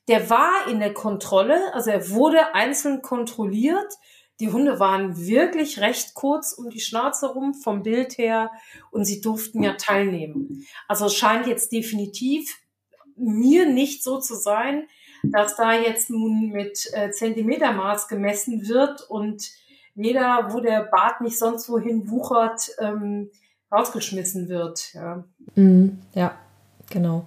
der 0.08 0.30
war 0.30 0.68
in 0.70 0.78
der 0.78 0.94
Kontrolle, 0.94 1.74
also 1.74 1.90
er 1.90 2.10
wurde 2.10 2.54
einzeln 2.54 3.02
kontrolliert 3.02 3.92
die 4.40 4.52
Hunde 4.52 4.78
waren 4.78 5.16
wirklich 5.16 5.80
recht 5.80 6.14
kurz 6.14 6.52
um 6.52 6.68
die 6.68 6.80
Schnauze 6.80 7.28
rum 7.28 7.54
vom 7.54 7.82
Bild 7.82 8.18
her 8.18 8.50
und 8.90 9.04
sie 9.04 9.20
durften 9.20 9.62
ja 9.62 9.74
teilnehmen. 9.74 10.66
Also 10.88 11.06
es 11.06 11.14
scheint 11.14 11.46
jetzt 11.46 11.72
definitiv 11.72 12.58
mir 13.16 13.66
nicht 13.66 14.02
so 14.04 14.18
zu 14.18 14.34
sein, 14.34 14.86
dass 15.22 15.56
da 15.56 15.72
jetzt 15.72 16.10
nun 16.10 16.50
mit 16.50 16.90
äh, 16.92 17.10
Zentimetermaß 17.10 18.08
gemessen 18.08 18.68
wird 18.68 19.08
und 19.08 19.50
jeder, 19.94 20.52
wo 20.52 20.60
der 20.60 20.82
Bart 20.82 21.22
nicht 21.22 21.38
sonst 21.38 21.70
wohin 21.70 22.10
wuchert, 22.10 22.70
ähm, 22.78 23.30
rausgeschmissen 23.72 24.48
wird. 24.48 24.92
Ja, 24.92 25.24
mm, 25.54 25.88
ja 26.14 26.38
genau. 26.90 27.26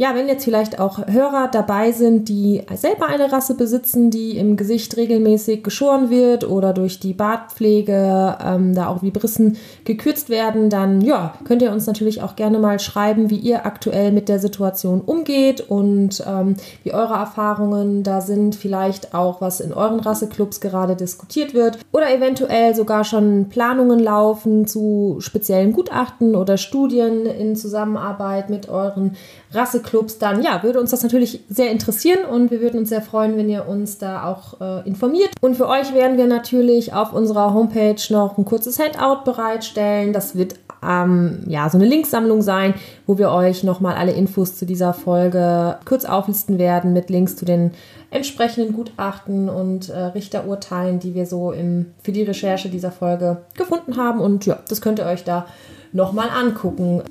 Ja, 0.00 0.14
wenn 0.14 0.28
jetzt 0.28 0.44
vielleicht 0.44 0.80
auch 0.80 1.06
Hörer 1.08 1.48
dabei 1.52 1.92
sind, 1.92 2.30
die 2.30 2.62
selber 2.74 3.08
eine 3.08 3.30
Rasse 3.30 3.54
besitzen, 3.54 4.10
die 4.10 4.38
im 4.38 4.56
Gesicht 4.56 4.96
regelmäßig 4.96 5.62
geschoren 5.62 6.08
wird 6.08 6.48
oder 6.48 6.72
durch 6.72 7.00
die 7.00 7.12
Bartpflege 7.12 8.38
ähm, 8.42 8.74
da 8.74 8.86
auch 8.86 9.02
Vibrissen 9.02 9.58
gekürzt 9.84 10.30
werden, 10.30 10.70
dann 10.70 11.02
ja, 11.02 11.34
könnt 11.44 11.60
ihr 11.60 11.70
uns 11.70 11.86
natürlich 11.86 12.22
auch 12.22 12.34
gerne 12.34 12.58
mal 12.58 12.80
schreiben, 12.80 13.28
wie 13.28 13.36
ihr 13.36 13.66
aktuell 13.66 14.10
mit 14.10 14.30
der 14.30 14.38
Situation 14.38 15.02
umgeht 15.02 15.60
und 15.68 16.24
ähm, 16.26 16.56
wie 16.82 16.94
eure 16.94 17.12
Erfahrungen 17.12 18.02
da 18.02 18.22
sind, 18.22 18.54
vielleicht 18.54 19.14
auch 19.14 19.42
was 19.42 19.60
in 19.60 19.74
euren 19.74 20.00
Rasseclubs 20.00 20.62
gerade 20.62 20.96
diskutiert 20.96 21.52
wird 21.52 21.78
oder 21.92 22.10
eventuell 22.10 22.74
sogar 22.74 23.04
schon 23.04 23.50
Planungen 23.50 23.98
laufen 23.98 24.66
zu 24.66 25.18
speziellen 25.18 25.74
Gutachten 25.74 26.36
oder 26.36 26.56
Studien 26.56 27.26
in 27.26 27.54
Zusammenarbeit 27.54 28.48
mit 28.48 28.70
euren 28.70 29.14
Rasseclubs, 29.52 30.18
dann 30.18 30.42
ja, 30.42 30.62
würde 30.62 30.80
uns 30.80 30.90
das 30.90 31.02
natürlich 31.02 31.40
sehr 31.48 31.70
interessieren 31.70 32.24
und 32.24 32.50
wir 32.50 32.60
würden 32.60 32.80
uns 32.80 32.88
sehr 32.88 33.02
freuen, 33.02 33.36
wenn 33.36 33.48
ihr 33.48 33.66
uns 33.66 33.98
da 33.98 34.24
auch 34.24 34.60
äh, 34.60 34.86
informiert. 34.86 35.30
Und 35.40 35.56
für 35.56 35.68
euch 35.68 35.92
werden 35.92 36.16
wir 36.16 36.26
natürlich 36.26 36.92
auf 36.92 37.12
unserer 37.12 37.52
Homepage 37.52 38.00
noch 38.10 38.38
ein 38.38 38.44
kurzes 38.44 38.78
Handout 38.78 39.24
bereitstellen. 39.24 40.12
Das 40.12 40.36
wird 40.36 40.54
ähm, 40.82 41.40
ja 41.46 41.68
so 41.68 41.78
eine 41.78 41.86
Linksammlung 41.86 42.42
sein, 42.42 42.74
wo 43.06 43.18
wir 43.18 43.30
euch 43.30 43.64
nochmal 43.64 43.96
alle 43.96 44.12
Infos 44.12 44.56
zu 44.56 44.66
dieser 44.66 44.92
Folge 44.92 45.78
kurz 45.84 46.04
auflisten 46.04 46.58
werden 46.58 46.92
mit 46.92 47.10
Links 47.10 47.36
zu 47.36 47.44
den 47.44 47.72
entsprechenden 48.10 48.72
Gutachten 48.72 49.48
und 49.48 49.88
äh, 49.88 49.98
Richterurteilen, 49.98 51.00
die 51.00 51.14
wir 51.14 51.26
so 51.26 51.52
im, 51.52 51.86
für 52.02 52.12
die 52.12 52.22
Recherche 52.22 52.68
dieser 52.68 52.92
Folge 52.92 53.38
gefunden 53.56 53.96
haben. 53.96 54.20
Und 54.20 54.46
ja, 54.46 54.58
das 54.68 54.80
könnt 54.80 54.98
ihr 54.98 55.06
euch 55.06 55.24
da 55.24 55.46
nochmal 55.92 56.28
angucken. 56.30 57.02